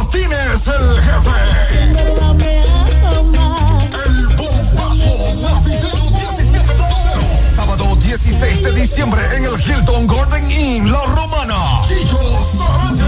Martínez, 0.08 0.66
el 0.66 1.02
jefe. 1.02 1.36
El 4.06 4.26
bombazo 4.36 5.12
navideño 5.42 6.04
17.0. 6.16 7.54
Sábado 7.54 7.84
16 7.96 8.62
de 8.62 8.72
diciembre 8.72 9.20
en 9.36 9.44
el 9.44 9.60
Hilton 9.60 10.06
Garden 10.06 10.50
Inn, 10.50 10.90
La 10.90 11.04
Romana. 11.04 11.82
Chicho 11.86 12.18
Sarante. 12.56 13.04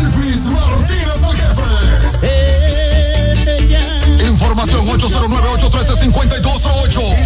Elvis 0.00 0.42
Martínez, 0.46 1.20
el 1.28 1.36
jefe. 1.36 1.66
Información 4.26 4.88
809 4.88 5.48
813 5.48 6.02
5208 6.02 7.25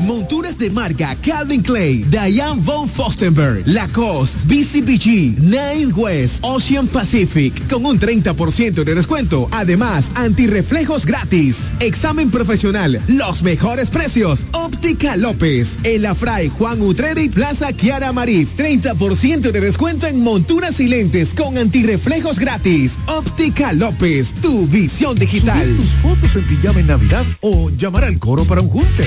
Monturas 0.00 0.56
de 0.56 0.70
marca 0.70 1.16
Calvin 1.20 1.62
Clay, 1.62 2.04
Diane 2.08 2.60
von 2.62 2.88
Fostenberg, 2.88 3.62
Lacoste, 3.66 4.38
BCBG, 4.46 5.38
Nine 5.38 5.92
West, 5.94 6.40
Ocean 6.42 6.88
Pacific, 6.88 7.68
con 7.68 7.84
un 7.84 8.00
30% 8.00 8.82
de 8.84 8.94
descuento. 8.94 9.48
Además, 9.50 10.10
antirreflejos 10.14 11.04
gratis. 11.04 11.72
Examen 11.80 12.30
profesional, 12.30 13.02
los 13.08 13.42
mejores 13.42 13.90
precios. 13.90 14.46
Óptica 14.52 15.16
López, 15.16 15.78
El 15.82 16.06
Afray, 16.06 16.48
Juan 16.48 16.80
Utrera 16.80 17.20
Plaza 17.32 17.72
Kiara 17.72 18.12
Marí. 18.12 18.46
30% 18.46 19.50
de 19.50 19.60
descuento 19.60 20.06
en 20.06 20.22
monturas 20.22 20.80
y 20.80 20.88
lentes 20.88 21.34
con 21.34 21.58
antirreflejos 21.58 22.38
gratis. 22.38 22.92
Óptica 23.06 23.72
López, 23.72 24.32
tu 24.40 24.66
visión 24.66 25.18
digital. 25.18 25.74
Tus 25.76 25.90
fotos 25.96 26.36
en 26.36 26.46
pijama 26.46 26.80
en 26.80 26.86
Navidad 26.86 27.26
o 27.40 27.70
llamar 27.70 28.04
al 28.04 28.18
coro 28.18 28.44
para 28.44 28.60
un 28.60 28.68
junte. 28.68 29.06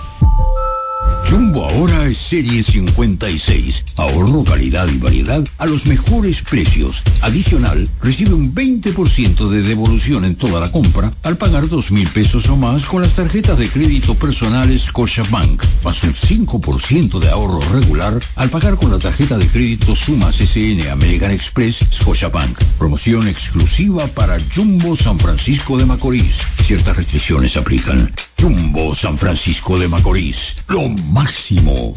Jumbo 1.31 1.63
ahora 1.63 2.07
es 2.07 2.17
serie 2.17 2.61
56. 2.61 3.85
Ahorro, 3.95 4.43
calidad 4.43 4.85
y 4.89 4.97
variedad 4.97 5.41
a 5.59 5.65
los 5.65 5.85
mejores 5.85 6.41
precios. 6.41 7.03
Adicional, 7.21 7.87
recibe 8.01 8.33
un 8.33 8.53
20% 8.53 9.47
de 9.47 9.61
devolución 9.61 10.25
en 10.25 10.35
toda 10.35 10.59
la 10.59 10.69
compra 10.69 11.13
al 11.23 11.37
pagar 11.37 11.69
dos 11.69 11.89
mil 11.89 12.05
pesos 12.09 12.49
o 12.49 12.57
más 12.57 12.83
con 12.83 13.01
las 13.01 13.15
tarjetas 13.15 13.57
de 13.57 13.69
crédito 13.69 14.13
personales 14.15 14.81
Scotiabank, 14.81 15.63
más 15.85 16.03
un 16.03 16.13
5% 16.13 17.19
de 17.19 17.29
ahorro 17.29 17.61
regular 17.71 18.19
al 18.35 18.49
pagar 18.49 18.75
con 18.75 18.91
la 18.91 18.99
tarjeta 18.99 19.37
de 19.37 19.47
crédito 19.47 19.95
Sumas 19.95 20.35
SN 20.35 20.89
American 20.89 21.31
Express 21.31 21.79
Scotiabank. 21.93 22.61
Promoción 22.77 23.29
exclusiva 23.29 24.05
para 24.07 24.37
Jumbo 24.53 24.97
San 24.97 25.17
Francisco 25.17 25.77
de 25.77 25.85
Macorís. 25.85 26.41
Ciertas 26.65 26.97
restricciones 26.97 27.55
aplican. 27.55 28.13
Jumbo 28.37 28.95
San 28.95 29.17
Francisco 29.17 29.77
de 29.77 29.87
Macorís. 29.87 30.55
Lo 30.67 30.89
máximo. 31.21 31.93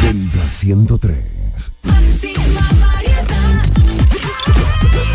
Delta 0.00 0.48
103. 0.48 1.18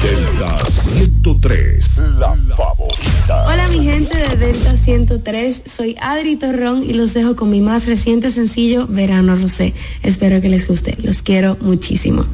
Delta 0.04 0.66
103. 0.68 1.98
La 2.20 2.36
favorita. 2.56 3.46
Hola 3.48 3.68
mi 3.70 3.84
gente 3.84 4.16
de 4.16 4.36
Delta 4.36 4.78
103, 4.78 5.64
soy 5.66 5.96
Adri 6.00 6.36
Torrón 6.36 6.84
y 6.84 6.94
los 6.94 7.16
dejo 7.16 7.36
con 7.36 7.50
mi 7.50 7.62
más 7.62 7.88
reciente 7.88 8.30
sencillo 8.30 8.86
Verano 8.88 9.36
Rosé. 9.36 9.74
Espero 10.04 10.40
que 10.40 10.50
les 10.50 10.68
guste, 10.68 10.96
los 11.02 11.24
quiero 11.24 11.58
muchísimo. 11.60 12.26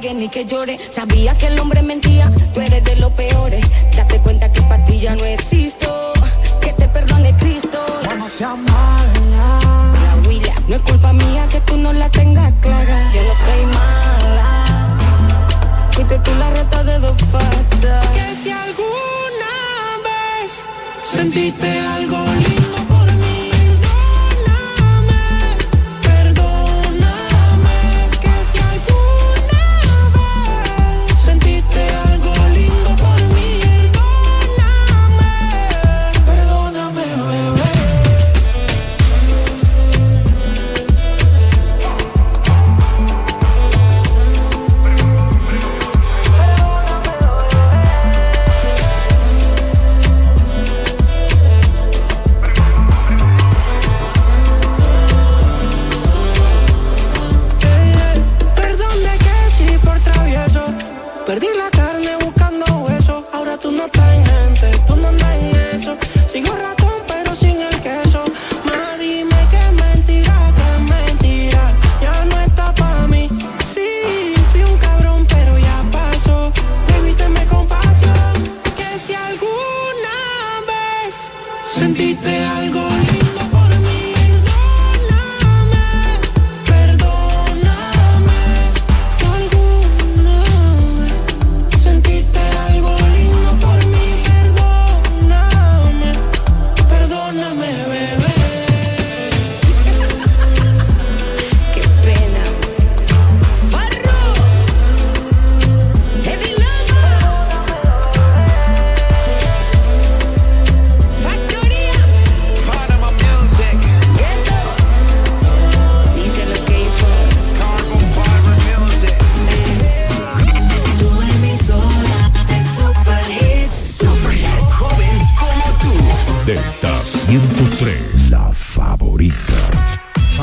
ni 0.00 0.28
que 0.28 0.44
llore. 0.44 0.78
Sabía 0.78 1.36
que 1.36 1.48
el 1.48 1.58
hombre 1.58 1.82
mentía, 1.82 2.32
tú 2.54 2.60
eres 2.60 2.84
de 2.84 2.96
los 2.96 3.12
peores. 3.12 3.64
Date 3.96 4.18
cuenta 4.20 4.50
que 4.50 4.62
para 4.62 4.84
ti 4.84 5.00
ya 5.00 5.16
no 5.16 5.24
existo. 5.24 6.12
Que 6.60 6.72
te 6.72 6.88
perdone 6.88 7.34
Cristo. 7.36 7.78
No 8.16 8.28
sea 8.28 8.54
mala. 8.54 9.60
La 10.04 10.28
Willa, 10.28 10.54
no 10.68 10.76
es 10.76 10.82
culpa 10.82 11.12
mía 11.12 11.46
que 11.50 11.60
tú 11.62 11.76
no 11.76 11.92
la 11.92 12.08
tengas 12.10 12.52
clara. 12.60 13.10
Yo 13.12 13.22
no 13.22 13.34
soy 13.44 13.66
mala. 13.66 14.64
Fuiste 15.90 16.18
tú 16.20 16.34
la 16.36 16.50
rata 16.50 16.84
de 16.84 16.98
dos 17.00 17.16
patas. 17.32 18.08
Que 18.10 18.36
si 18.42 18.50
alguna 18.50 19.54
vez 20.06 20.50
sentiste 21.12 21.80
algo 21.80 22.18
lindo. 22.18 22.57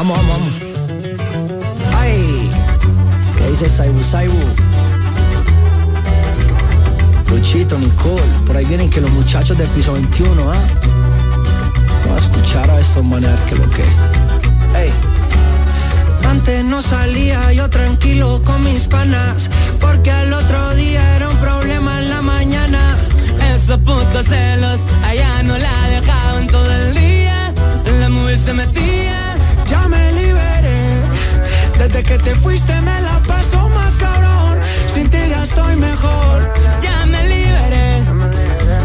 Vamos, 0.07 0.27
vamos, 0.27 0.61
vamos. 0.61 1.95
¡Ay! 1.97 2.51
¿Qué 3.37 3.49
dice 3.49 3.67
Saibu 3.67 4.03
Saibu? 4.03 4.37
Luchito, 7.31 7.79
Nicole, 7.79 8.21
por 8.45 8.55
ahí 8.55 8.65
vienen 8.65 8.87
que 8.91 9.01
los 9.01 9.09
muchachos 9.09 9.57
del 9.57 9.67
piso 9.69 9.93
21, 9.93 10.51
¿ah? 10.51 10.55
Vamos 12.05 12.23
a 12.23 12.27
escuchar 12.27 12.69
a 12.69 12.79
estos 12.79 13.03
maneras 13.03 13.39
que 13.49 13.55
lo 13.55 13.67
que. 13.71 13.81
¡Ey! 14.77 14.91
Antes 16.29 16.63
no 16.63 16.83
salía 16.83 17.51
yo 17.53 17.67
tranquilo 17.71 18.43
con 18.45 18.63
mis 18.63 18.83
panas, 18.83 19.49
porque 19.81 20.11
al 20.11 20.31
otro 20.31 20.75
día 20.75 21.15
era 21.15 21.29
un 21.29 21.37
problema 21.37 21.97
en 21.97 22.09
la 22.11 22.21
mañana. 22.21 22.95
Esos 23.55 23.79
putos 23.79 24.27
celos, 24.27 24.81
allá 25.03 25.41
no 25.41 25.57
la 25.57 25.89
dejaban 25.89 26.45
todo 26.45 26.71
el 26.71 26.93
día. 26.93 27.53
La 27.99 28.09
movie 28.09 28.37
se 28.37 28.53
metía. 28.53 29.04
Ya 29.69 29.87
me 29.87 30.11
liberé, 30.13 31.01
desde 31.77 32.03
que 32.03 32.17
te 32.19 32.35
fuiste 32.35 32.73
me 32.81 33.01
la 33.01 33.19
paso 33.27 33.69
más 33.69 33.93
cabrón. 33.95 34.59
Sin 34.93 35.09
ti 35.09 35.17
ya 35.29 35.43
estoy 35.43 35.75
mejor. 35.75 36.53
Ya 36.81 37.05
me 37.05 37.21
liberé. 37.27 38.03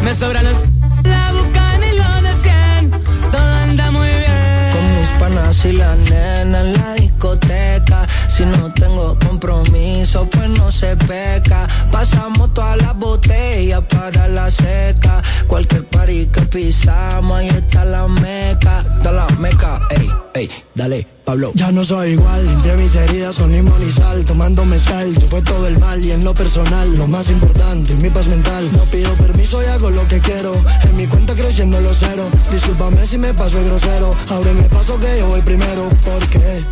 Me 0.05 0.15
sobran 0.15 0.45
los. 0.45 0.57
La 1.05 1.33
bucan 1.33 1.81
y 1.83 1.97
lo 2.01 2.11
de 2.27 2.33
100. 2.43 2.91
Todo 3.31 3.55
anda 3.65 3.91
muy 3.91 4.09
bien. 4.09 4.73
Con 4.75 5.01
mis 5.01 5.11
panas 5.21 5.65
y 5.65 5.73
la 5.73 5.95
nena 5.97 6.61
en 6.61 6.73
la 6.73 6.95
discoteca. 6.95 8.07
Si 8.41 8.47
no 8.47 8.73
tengo 8.73 9.19
compromiso, 9.19 10.27
pues 10.31 10.49
no 10.49 10.73
se 10.73 10.97
peca. 10.97 11.69
Pasamos 11.93 12.55
todas 12.55 12.79
las 12.79 12.99
botellas 12.99 13.83
para 13.85 14.29
la 14.29 14.51
seca. 14.51 15.23
Cualquier 15.47 15.85
party 15.85 16.25
que 16.33 16.41
pisamos, 16.47 17.39
ahí 17.39 17.49
está 17.49 17.85
la 17.85 18.09
meca. 18.09 18.83
Da 19.03 19.13
la 19.13 19.27
meca, 19.39 19.87
ey, 19.91 20.11
ey, 20.33 20.51
dale, 20.75 21.07
Pablo. 21.23 21.53
Ya 21.55 21.71
no 21.71 21.85
soy 21.85 22.13
igual, 22.13 22.49
entre 22.49 22.79
mis 22.79 22.95
heridas 22.95 23.35
son 23.35 23.53
limón 23.53 23.87
y 23.87 23.91
sal 23.91 24.25
Tomando 24.25 24.65
mezcal, 24.65 25.15
se 25.15 25.27
fue 25.27 25.43
todo 25.43 25.67
el 25.67 25.79
mal 25.79 26.03
Y 26.03 26.11
en 26.13 26.25
lo 26.25 26.33
personal, 26.33 26.97
lo 26.97 27.07
más 27.07 27.29
importante, 27.29 27.93
mi 27.97 28.09
paz 28.09 28.27
mental 28.27 28.67
No 28.73 28.83
pido 28.85 29.13
permiso 29.17 29.63
y 29.63 29.67
hago 29.67 29.91
lo 29.91 30.07
que 30.09 30.19
quiero 30.21 30.53
En 30.85 30.97
mi 30.97 31.07
cuenta 31.07 31.35
creciendo 31.35 31.79
los 31.81 31.99
cero 31.99 32.27
Discúlpame 32.51 33.07
si 33.07 33.19
me 33.19 33.35
paso 33.35 33.59
el 33.59 33.67
grosero 33.67 34.11
Ahora 34.31 34.53
me 34.55 34.63
paso 34.63 34.99
que 34.99 35.19
yo 35.19 35.27
voy 35.29 35.43
primero 35.43 35.89
Porque 36.05 36.65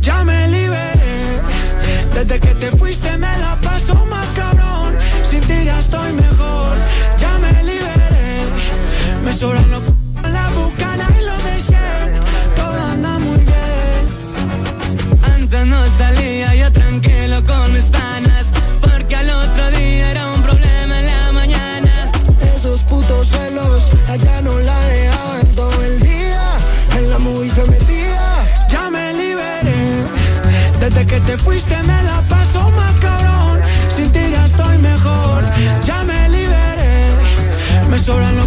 Ya 0.00 0.24
me 0.24 0.48
liberé, 0.48 1.40
desde 2.14 2.40
que 2.40 2.54
te 2.54 2.70
fuiste 2.72 3.16
me 3.16 3.38
la 3.38 3.56
paso 3.62 3.94
más 4.06 4.28
cabrón. 4.36 4.96
Sin 5.28 5.40
ti 5.42 5.64
ya 5.64 5.78
estoy 5.78 6.12
mejor. 6.12 6.76
Ya 7.18 7.38
me 7.38 7.52
liberé, 7.62 8.46
me 9.24 9.32
sobran 9.32 9.70
los 9.70 9.82
la 10.32 10.48
bucana 10.50 11.06
y 11.18 11.24
los 11.24 11.44
de 11.44 11.60
100. 11.60 11.78
Todo 12.56 12.82
anda 12.92 13.18
muy 13.18 13.38
bien. 13.38 14.04
Antes 15.34 15.66
no 15.66 15.78
salía 15.98 16.54
yo 16.54 16.72
tranquilo 16.72 17.44
con 17.46 17.72
mis 17.72 17.84
panas. 17.84 18.44
Porque 18.80 19.16
al 19.16 19.30
otro 19.30 19.70
día 19.78 20.10
era 20.10 20.32
un 20.32 20.42
problema 20.42 20.98
en 20.98 21.06
la 21.06 21.32
mañana. 21.32 22.10
esos 22.56 22.82
putos 22.82 23.28
celos 23.28 23.90
Allá 24.08 24.42
no 24.42 24.58
la 24.58 24.93
fuiste 31.44 31.76
me 31.82 32.02
la 32.02 32.20
paso 32.22 32.70
más 32.70 32.96
cabrón. 32.98 33.60
Sin 33.94 34.10
ti 34.10 34.20
ya 34.32 34.44
estoy 34.46 34.78
mejor. 34.78 35.44
Ya 35.84 36.02
me 36.02 36.28
liberé, 36.28 37.12
me 37.90 37.98
sobran 37.98 38.36
los 38.36 38.43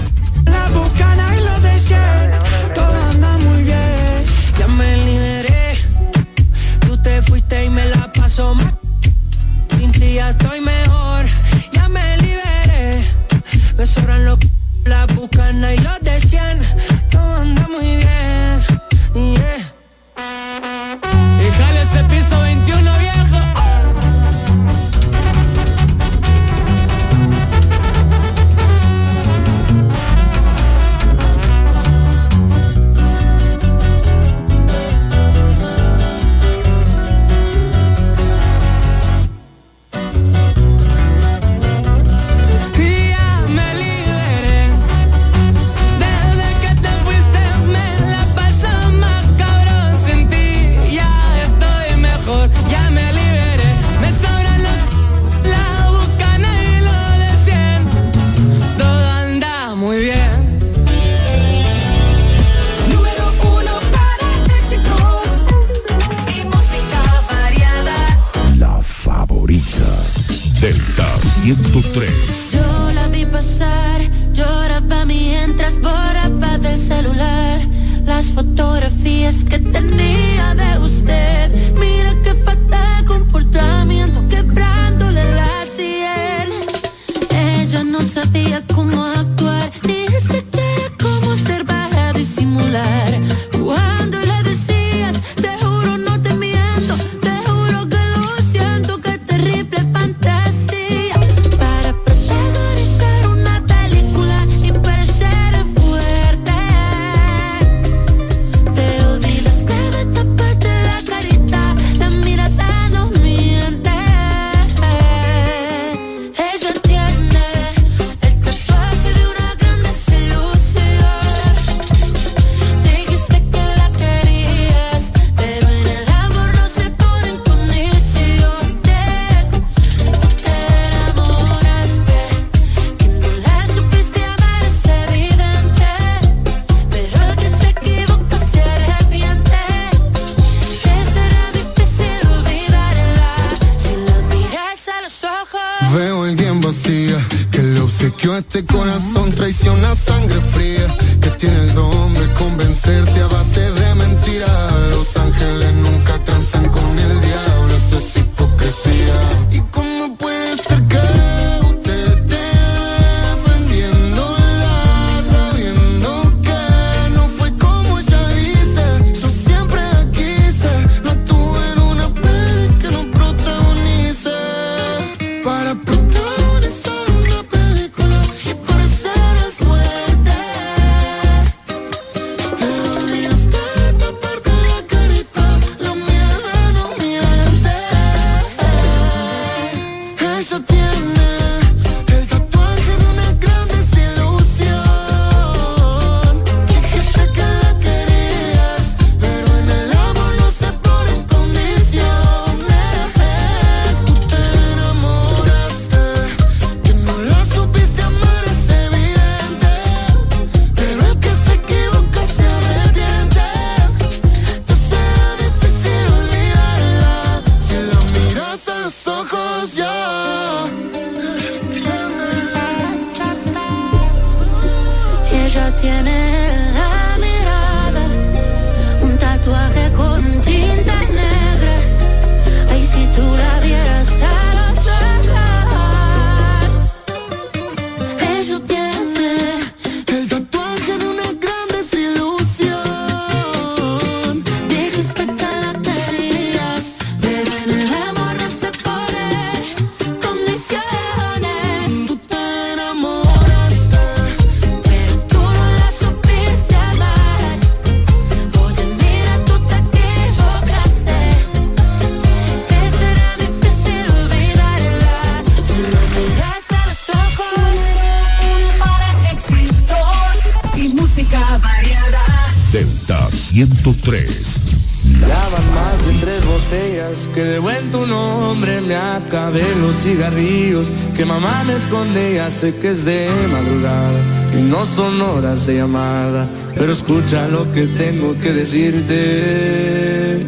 Daban 275.22 275.74
más 275.74 276.06
de 276.06 276.14
tres 276.20 276.46
botellas 276.46 277.30
que 277.34 277.44
de 277.44 277.60
buen 277.60 277.92
tu 277.92 278.06
nombre 278.06 278.82
me 278.82 278.96
acabé 278.96 279.64
los 279.82 279.96
cigarrillos 280.04 280.88
que 281.16 281.26
mamá 281.26 281.64
me 281.66 281.74
esconde 281.74 282.36
ya 282.36 282.50
sé 282.50 282.76
que 282.76 282.92
es 282.92 283.06
de 283.06 283.30
madrugada 283.52 284.20
y 284.54 284.62
no 284.62 284.86
son 284.86 285.22
horas 285.22 285.66
de 285.66 285.76
llamada 285.76 286.48
pero 286.76 286.92
escucha 286.92 287.48
lo 287.48 287.72
que 287.74 287.88
tengo 287.88 288.38
que 288.40 288.54
decirte. 288.54 290.46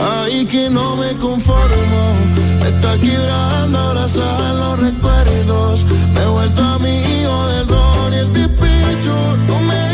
Ay 0.00 0.44
que 0.46 0.68
no 0.70 0.96
me 0.96 1.12
conformo 1.14 2.02
me 2.60 2.68
está 2.68 2.96
quebrando 2.98 3.78
abrazar 3.78 4.54
los 4.54 4.78
recuerdos 4.80 5.86
me 6.14 6.22
he 6.22 6.26
vuelto 6.26 6.62
amigo 6.62 7.48
del 7.48 7.68
rol 7.68 8.12
y 8.12 8.16
el 8.16 8.32
despecho 8.32 9.36
no 9.48 9.60
me 9.60 9.89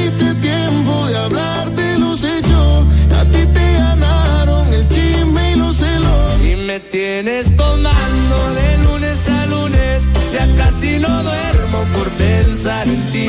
vienes 7.22 7.56
tomando 7.56 8.36
de 8.56 8.76
lunes 8.84 9.26
a 9.28 9.46
lunes, 9.46 10.02
ya 10.34 10.46
casi 10.58 10.98
no 10.98 11.22
duermo 11.22 11.84
por 11.94 12.08
pensar 12.10 12.86
en 12.86 13.00
ti. 13.10 13.28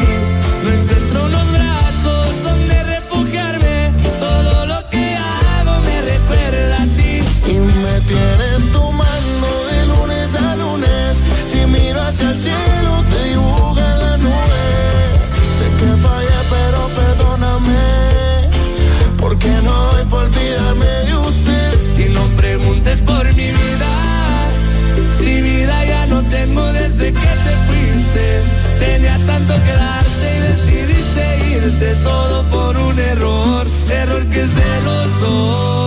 No 0.64 0.70
encuentro 0.74 1.26
unos 1.26 1.52
brazos 1.54 2.44
donde 2.44 2.84
refugiarme, 2.84 3.94
todo 4.20 4.66
lo 4.66 4.90
que 4.90 5.16
hago 5.16 5.80
me 5.88 6.02
recuerda 6.02 6.84
a 6.84 6.88
ti. 6.98 7.14
Y 7.50 7.60
me 7.84 7.96
tienes 8.12 8.72
tomando 8.74 9.50
de 9.72 9.86
lunes 9.86 10.36
a 10.36 10.56
lunes, 10.58 11.24
si 11.50 11.66
miro 11.66 12.02
hacia 12.02 12.32
el 12.32 12.38
cielo 12.38 12.97
te 27.48 27.56
fuiste, 27.68 28.42
tenía 28.80 29.18
tanto 29.26 29.54
que 29.64 29.72
darte 29.72 30.28
y 30.36 30.40
decidiste 30.50 31.24
irte 31.56 31.96
todo 32.04 32.44
por 32.44 32.78
un 32.78 33.00
error, 33.00 33.68
error 33.90 34.26
que 34.28 34.46
se 34.46 34.82
lo 34.86 34.98
soy. 35.20 35.87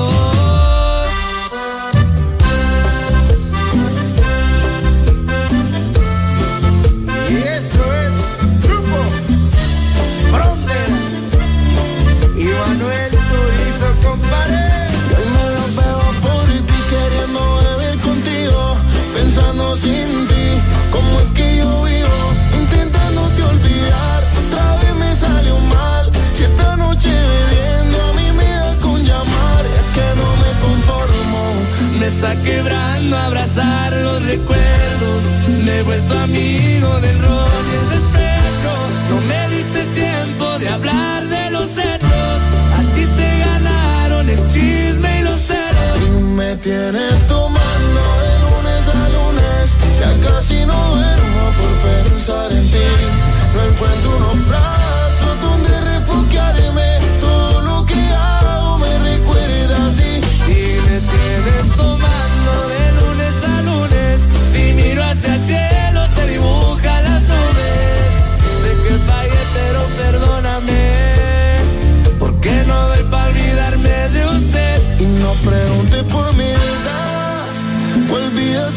quebrando, 32.51 33.17
abrazar 33.17 33.93
los 33.93 34.23
recuerdos. 34.25 35.21
Me 35.65 35.79
he 35.79 35.83
vuelto 35.83 36.19
amigo 36.19 37.01
del 37.01 37.19
rol 37.27 37.63
y 37.71 37.75
el 37.81 37.87
despecho. 37.97 38.73
No 39.11 39.17
me 39.31 39.41
diste 39.55 39.81
tiempo 40.03 40.59
de 40.59 40.69
hablar 40.69 41.25
de 41.27 41.51
los 41.51 41.71
hechos. 41.79 42.39
A 42.79 42.81
ti 42.95 43.05
te 43.19 43.31
ganaron 43.47 44.29
el 44.29 44.41
chisme 44.49 45.21
y 45.21 45.23
los 45.23 45.41
ceros. 45.49 45.99
Me 46.39 46.57
tienes 46.57 47.17
tomando 47.29 48.03
de 48.25 48.33
lunes 48.45 48.83
a 49.01 49.03
lunes. 49.17 49.67
Ya 50.01 50.13
casi 50.29 50.59
no 50.71 50.79
duermo 50.95 51.43
por 51.59 51.73
pensar 51.89 52.53
en 52.53 52.67
ti. 52.75 52.89
No 53.55 53.61
encuentro 53.69 54.17
un 54.17 54.23
hombre 54.31 54.80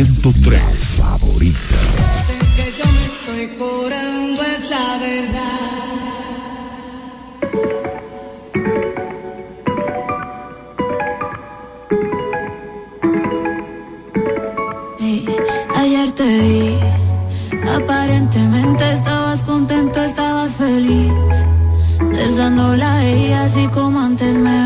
103. 0.00 0.96
favorita. 0.96 1.76
ayer 15.76 16.10
te 16.12 16.38
vi. 16.40 16.78
Aparentemente 17.76 18.92
estabas 18.92 19.42
contento, 19.42 20.02
estabas 20.02 20.52
feliz. 20.52 21.12
Besándola 22.00 22.94
a 22.96 23.04
ella 23.04 23.44
así 23.44 23.68
como 23.68 24.00
antes 24.00 24.34
me 24.38 24.59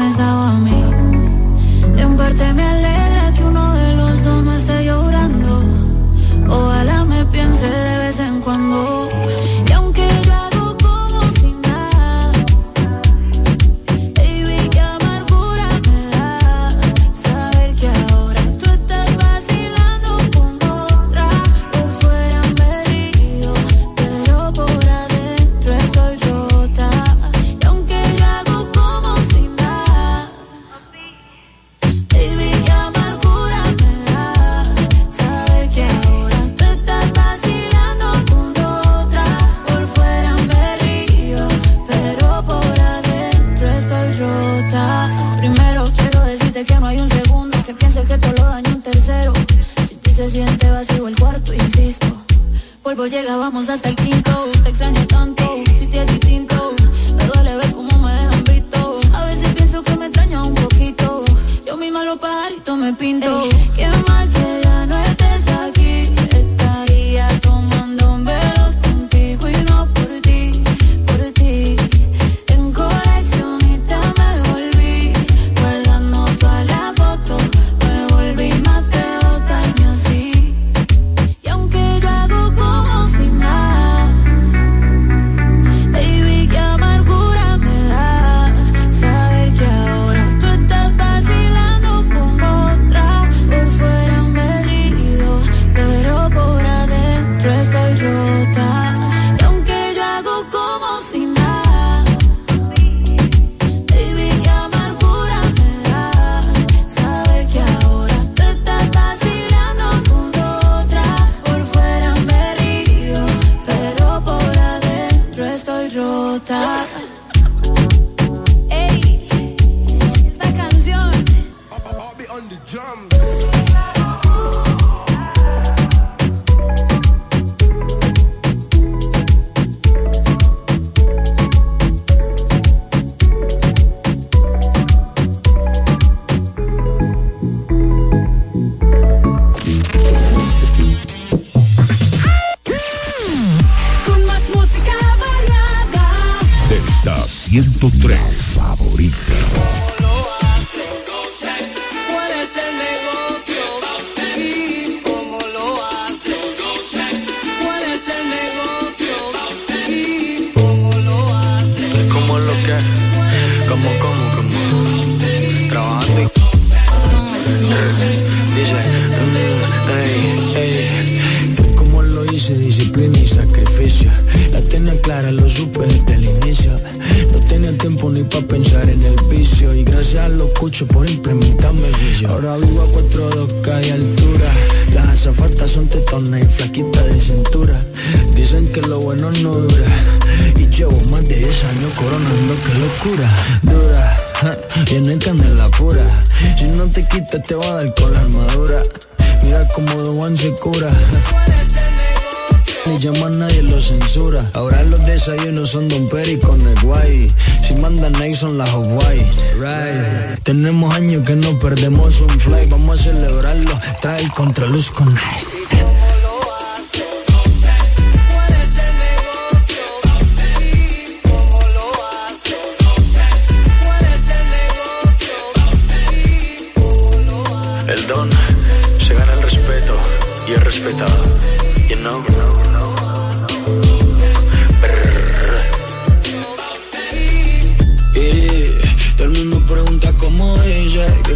idiota. 116.36 117.03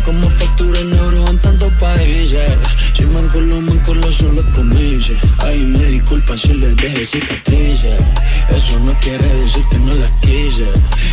Cómo 0.08 0.30
factura 0.30 0.80
en 0.80 0.98
oro 1.00 1.28
en 1.28 1.38
tantos 1.38 1.70
países. 1.74 2.50
Si 2.94 3.04
manco 3.04 3.40
lo 3.40 3.60
manco 3.60 3.92
lo 3.92 4.10
son 4.10 4.34
los 4.36 4.46
comillas. 4.46 5.18
Ay, 5.38 5.66
me 5.66 5.84
disculpa 5.84 6.36
si 6.36 6.54
les 6.54 6.74
dejé 6.76 7.04
cicatrices. 7.04 8.00
Eso 8.48 8.78
no 8.86 8.98
quiere 9.00 9.28
decir 9.40 9.62
que 9.70 9.78
no 9.78 9.94
las 9.96 10.10
quise. 10.22 10.66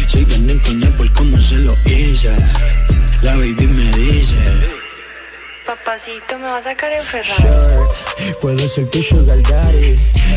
Siguen 0.08 0.50
en 0.50 0.60
coña 0.60 0.90
por 0.96 1.12
cómo 1.12 1.38
se 1.42 1.58
lo 1.58 1.76
hice. 1.86 2.32
La 3.22 3.36
baby 3.36 3.68
me 3.68 3.98
dice. 3.98 4.85
Papacito, 5.66 6.38
me 6.38 6.46
va 6.46 6.58
a 6.58 6.62
sacar 6.62 6.94
enferrado. 6.94 7.88
Sure, 8.18 8.34
puedo 8.40 8.68
ser 8.68 8.86
tu 8.92 9.02
sugar 9.02 9.42
daddy. 9.42 9.96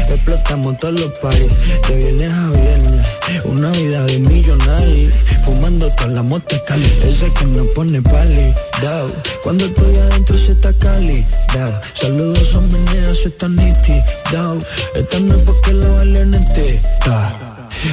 Explotamos 0.08 0.78
todos 0.78 1.00
los 1.00 1.18
paris, 1.18 1.52
de 1.86 1.96
viernes 1.96 2.32
a 2.32 2.50
viernes. 2.50 3.06
Una 3.44 3.70
vida 3.72 4.04
de 4.06 4.18
millonario, 4.20 5.10
fumando 5.44 5.90
toda 5.96 6.08
la 6.08 6.22
moto 6.22 6.56
cali. 6.66 6.98
Ese 7.04 7.30
que 7.34 7.44
no 7.44 7.66
pone 7.70 8.00
pali, 8.00 8.54
dao. 8.80 9.08
Cuando 9.42 9.66
estoy 9.66 9.96
adentro 9.96 10.38
se 10.38 10.52
está 10.52 10.72
cali, 10.72 11.22
dao. 11.54 11.78
Saludos 11.92 12.48
son 12.48 12.72
meneas, 12.72 13.18
eso 13.18 13.28
está 13.28 13.48
niti, 13.48 14.00
dao. 14.32 14.58
Esta 14.94 15.20
no 15.20 15.36
es 15.36 15.42
porque 15.42 15.72
la 15.74 15.88
valen 15.88 16.34
en 16.34 16.44
ti, 16.54 16.80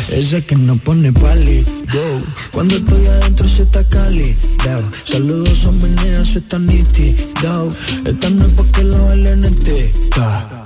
Ese 0.10 0.46
que 0.46 0.56
no 0.56 0.78
pone 0.78 1.12
pali, 1.12 1.64
dao. 1.94 2.24
Cuando 2.52 2.78
estoy 2.78 3.06
adentro 3.08 3.48
se 3.48 3.64
está 3.64 3.84
cali, 3.88 4.36
dao. 4.64 4.84
Saludos 5.04 5.58
son 5.58 5.82
meneas, 5.82 6.30
eso 6.30 6.40
está 6.40 6.60
niti, 6.60 7.16
dao. 7.42 7.70
Esta 8.06 8.30
no 8.30 8.46
es 8.46 8.54
porque 8.54 8.84
la 8.84 8.98
valen 8.98 9.46
en 9.46 9.56
ti, 9.56 9.90
dao. 10.16 10.66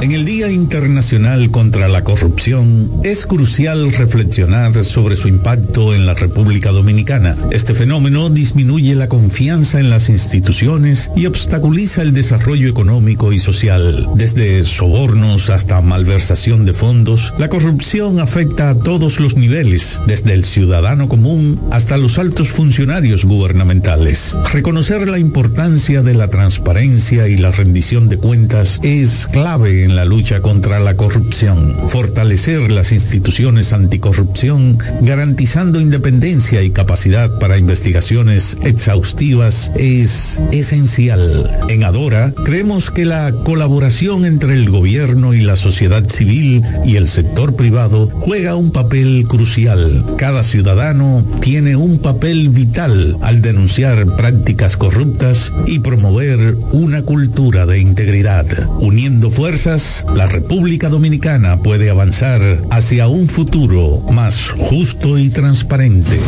En 0.00 0.12
el 0.12 0.24
Día 0.24 0.48
Internacional 0.48 1.50
contra 1.50 1.88
la 1.88 2.04
Corrupción 2.04 3.00
es 3.02 3.26
crucial 3.26 3.92
reflexionar 3.92 4.84
sobre 4.84 5.16
su 5.16 5.26
impacto 5.26 5.92
en 5.92 6.06
la 6.06 6.14
República 6.14 6.70
Dominicana. 6.70 7.34
Este 7.50 7.74
fenómeno 7.74 8.30
disminuye 8.30 8.94
la 8.94 9.08
confianza 9.08 9.80
en 9.80 9.90
las 9.90 10.08
instituciones 10.08 11.10
y 11.16 11.26
obstaculiza 11.26 12.02
el 12.02 12.12
desarrollo 12.12 12.68
económico 12.68 13.32
y 13.32 13.40
social. 13.40 14.08
Desde 14.14 14.64
sobornos 14.64 15.50
hasta 15.50 15.80
malversación 15.80 16.64
de 16.64 16.74
fondos, 16.74 17.34
la 17.36 17.48
corrupción 17.48 18.20
afecta 18.20 18.70
a 18.70 18.78
todos 18.78 19.18
los 19.18 19.36
niveles, 19.36 20.00
desde 20.06 20.32
el 20.32 20.44
ciudadano 20.44 21.08
común 21.08 21.60
hasta 21.72 21.96
los 21.96 22.20
altos 22.20 22.50
funcionarios 22.50 23.24
gubernamentales. 23.24 24.38
Reconocer 24.52 25.08
la 25.08 25.18
importancia 25.18 26.02
de 26.02 26.14
la 26.14 26.28
transparencia 26.28 27.26
y 27.26 27.36
la 27.36 27.50
rendición 27.50 28.08
de 28.08 28.18
cuentas 28.18 28.78
es 28.84 29.26
clave 29.32 29.82
en 29.82 29.87
la 29.94 30.04
lucha 30.04 30.40
contra 30.40 30.80
la 30.80 30.96
corrupción. 30.96 31.74
Fortalecer 31.88 32.70
las 32.70 32.92
instituciones 32.92 33.72
anticorrupción, 33.72 34.78
garantizando 35.00 35.80
independencia 35.80 36.62
y 36.62 36.70
capacidad 36.70 37.38
para 37.38 37.58
investigaciones 37.58 38.58
exhaustivas, 38.62 39.72
es 39.76 40.40
esencial. 40.52 41.50
En 41.68 41.84
Adora, 41.84 42.32
creemos 42.44 42.90
que 42.90 43.04
la 43.04 43.32
colaboración 43.44 44.24
entre 44.24 44.54
el 44.54 44.70
gobierno 44.70 45.34
y 45.34 45.40
la 45.40 45.56
sociedad 45.56 46.06
civil 46.08 46.62
y 46.84 46.96
el 46.96 47.08
sector 47.08 47.56
privado 47.56 48.08
juega 48.08 48.56
un 48.56 48.70
papel 48.70 49.24
crucial. 49.28 50.04
Cada 50.16 50.42
ciudadano 50.42 51.24
tiene 51.40 51.76
un 51.76 51.98
papel 51.98 52.48
vital 52.48 53.16
al 53.22 53.42
denunciar 53.42 54.16
prácticas 54.16 54.76
corruptas 54.76 55.52
y 55.66 55.78
promover 55.80 56.56
una 56.72 57.02
cultura 57.02 57.66
de 57.66 57.78
integridad. 57.78 58.46
Uniendo 58.80 59.30
fuerzas, 59.30 59.77
la 60.12 60.26
República 60.26 60.88
Dominicana 60.88 61.60
puede 61.62 61.88
avanzar 61.88 62.40
hacia 62.68 63.06
un 63.06 63.28
futuro 63.28 64.00
más 64.10 64.50
justo 64.50 65.16
y 65.18 65.30
transparente. 65.30 66.18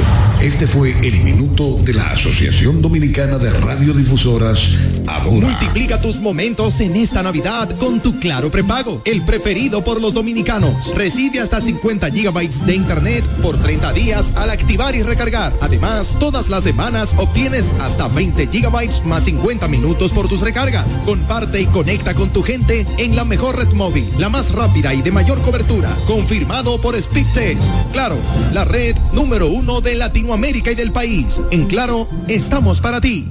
Este 0.40 0.68
fue 0.68 0.94
el 1.02 1.20
minuto 1.24 1.76
de 1.82 1.94
la 1.94 2.12
Asociación 2.12 2.80
Dominicana 2.80 3.38
de 3.38 3.50
Radiodifusoras, 3.50 4.68
Adora. 5.04 5.48
Multiplica 5.48 6.00
tus 6.00 6.20
momentos 6.20 6.78
en 6.80 6.94
esta 6.94 7.24
Navidad 7.24 7.76
con 7.78 7.98
tu 7.98 8.20
Claro 8.20 8.52
Prepago, 8.52 9.02
el 9.04 9.22
preferido 9.22 9.82
por 9.82 10.00
los 10.00 10.14
dominicanos. 10.14 10.94
Recibe 10.94 11.40
hasta 11.40 11.60
50 11.60 12.08
gigabytes 12.12 12.64
de 12.64 12.76
internet 12.76 13.24
por 13.42 13.60
30 13.60 13.92
días 13.94 14.32
al 14.36 14.50
activar 14.50 14.94
y 14.94 15.02
recargar. 15.02 15.52
Además, 15.60 16.16
todas 16.20 16.48
las 16.48 16.62
semanas 16.62 17.14
obtienes 17.16 17.72
hasta 17.80 18.06
20 18.06 18.46
gigabytes 18.46 19.04
más 19.04 19.24
50 19.24 19.66
minutos 19.66 20.12
por 20.12 20.28
tus 20.28 20.40
recargas. 20.40 21.00
Comparte 21.04 21.60
y 21.60 21.66
conecta 21.66 22.14
con 22.14 22.30
tu 22.30 22.44
gente 22.44 22.86
en 22.98 23.16
la 23.16 23.24
mejor 23.24 23.39
red 23.48 23.72
móvil, 23.72 24.06
la 24.18 24.28
más 24.28 24.52
rápida 24.52 24.92
y 24.92 25.00
de 25.00 25.10
mayor 25.10 25.40
cobertura. 25.40 25.88
Confirmado 26.06 26.80
por 26.80 27.00
Speedtest. 27.00 27.62
Claro, 27.92 28.16
la 28.52 28.64
red 28.64 28.96
número 29.12 29.48
uno 29.48 29.80
de 29.80 29.94
Latinoamérica 29.94 30.72
y 30.72 30.74
del 30.74 30.92
país. 30.92 31.40
En 31.50 31.66
Claro, 31.66 32.06
estamos 32.28 32.80
para 32.80 33.00
ti. 33.00 33.26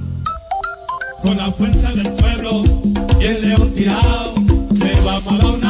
Con 1.22 1.36
la 1.36 1.52
fuerza 1.52 1.92
del 1.92 2.10
pueblo 2.12 2.64
y 3.20 3.24
el 3.24 3.48
león 3.48 3.72
tirado, 3.72 4.34
vamos 5.04 5.32
a 5.32 5.36
dar 5.36 5.46
una 5.46 5.69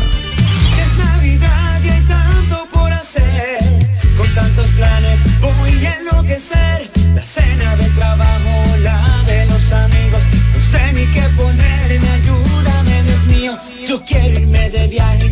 Es 0.79 0.97
Navidad 0.97 1.81
y 1.83 1.89
hay 1.89 2.01
tanto 2.01 2.67
por 2.71 2.93
hacer. 2.93 3.59
Con 4.17 4.33
tantos 4.33 4.71
planes 4.71 5.21
voy 5.41 5.85
a 5.85 5.99
enloquecer. 5.99 6.89
La 7.13 7.25
cena 7.25 7.75
del 7.75 7.93
trabajo, 7.95 8.77
la 8.79 9.21
de 9.27 9.45
los 9.47 9.71
amigos. 9.73 10.23
No 10.53 10.61
sé 10.61 10.93
ni 10.93 11.05
qué 11.07 11.23
ponerme, 11.35 12.09
ayúdame, 12.09 13.03
Dios 13.03 13.25
mío. 13.27 13.51
Yo 13.87 14.01
quiero 14.05 14.39
irme 14.39 14.69
de 14.69 14.87
viaje 14.87 15.25
y 15.27 15.31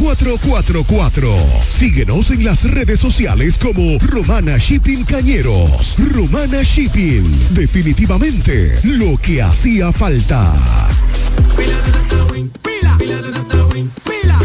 4444. 0.00 1.28
Síguenos 1.68 2.30
en 2.30 2.44
las 2.44 2.64
redes 2.64 3.00
sociales 3.00 3.58
como 3.58 3.98
Romana 3.98 4.56
Shipping 4.56 5.04
Cañeros. 5.04 5.96
Romana 6.12 6.62
Shipping. 6.62 7.30
Definitivamente 7.50 8.78
lo 8.82 9.18
que 9.18 9.42
hacía 9.42 9.92
falta. 9.92 10.54
Pila 11.56 11.80
de 11.82 11.92
data 11.92 12.24
win, 12.32 12.50
pila, 12.62 12.96
pila 12.98 13.22
de 13.22 13.30
data 13.30 13.66
win, 13.66 13.90
pila, 14.04 14.38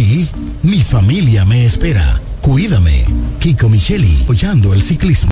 ti, 0.00 0.26
mi 0.62 0.82
familia 0.82 1.44
me 1.44 1.66
espera. 1.66 2.18
Cuídame. 2.40 3.04
Kiko 3.38 3.68
Micheli, 3.68 4.20
apoyando 4.22 4.72
el 4.72 4.82
ciclismo. 4.82 5.29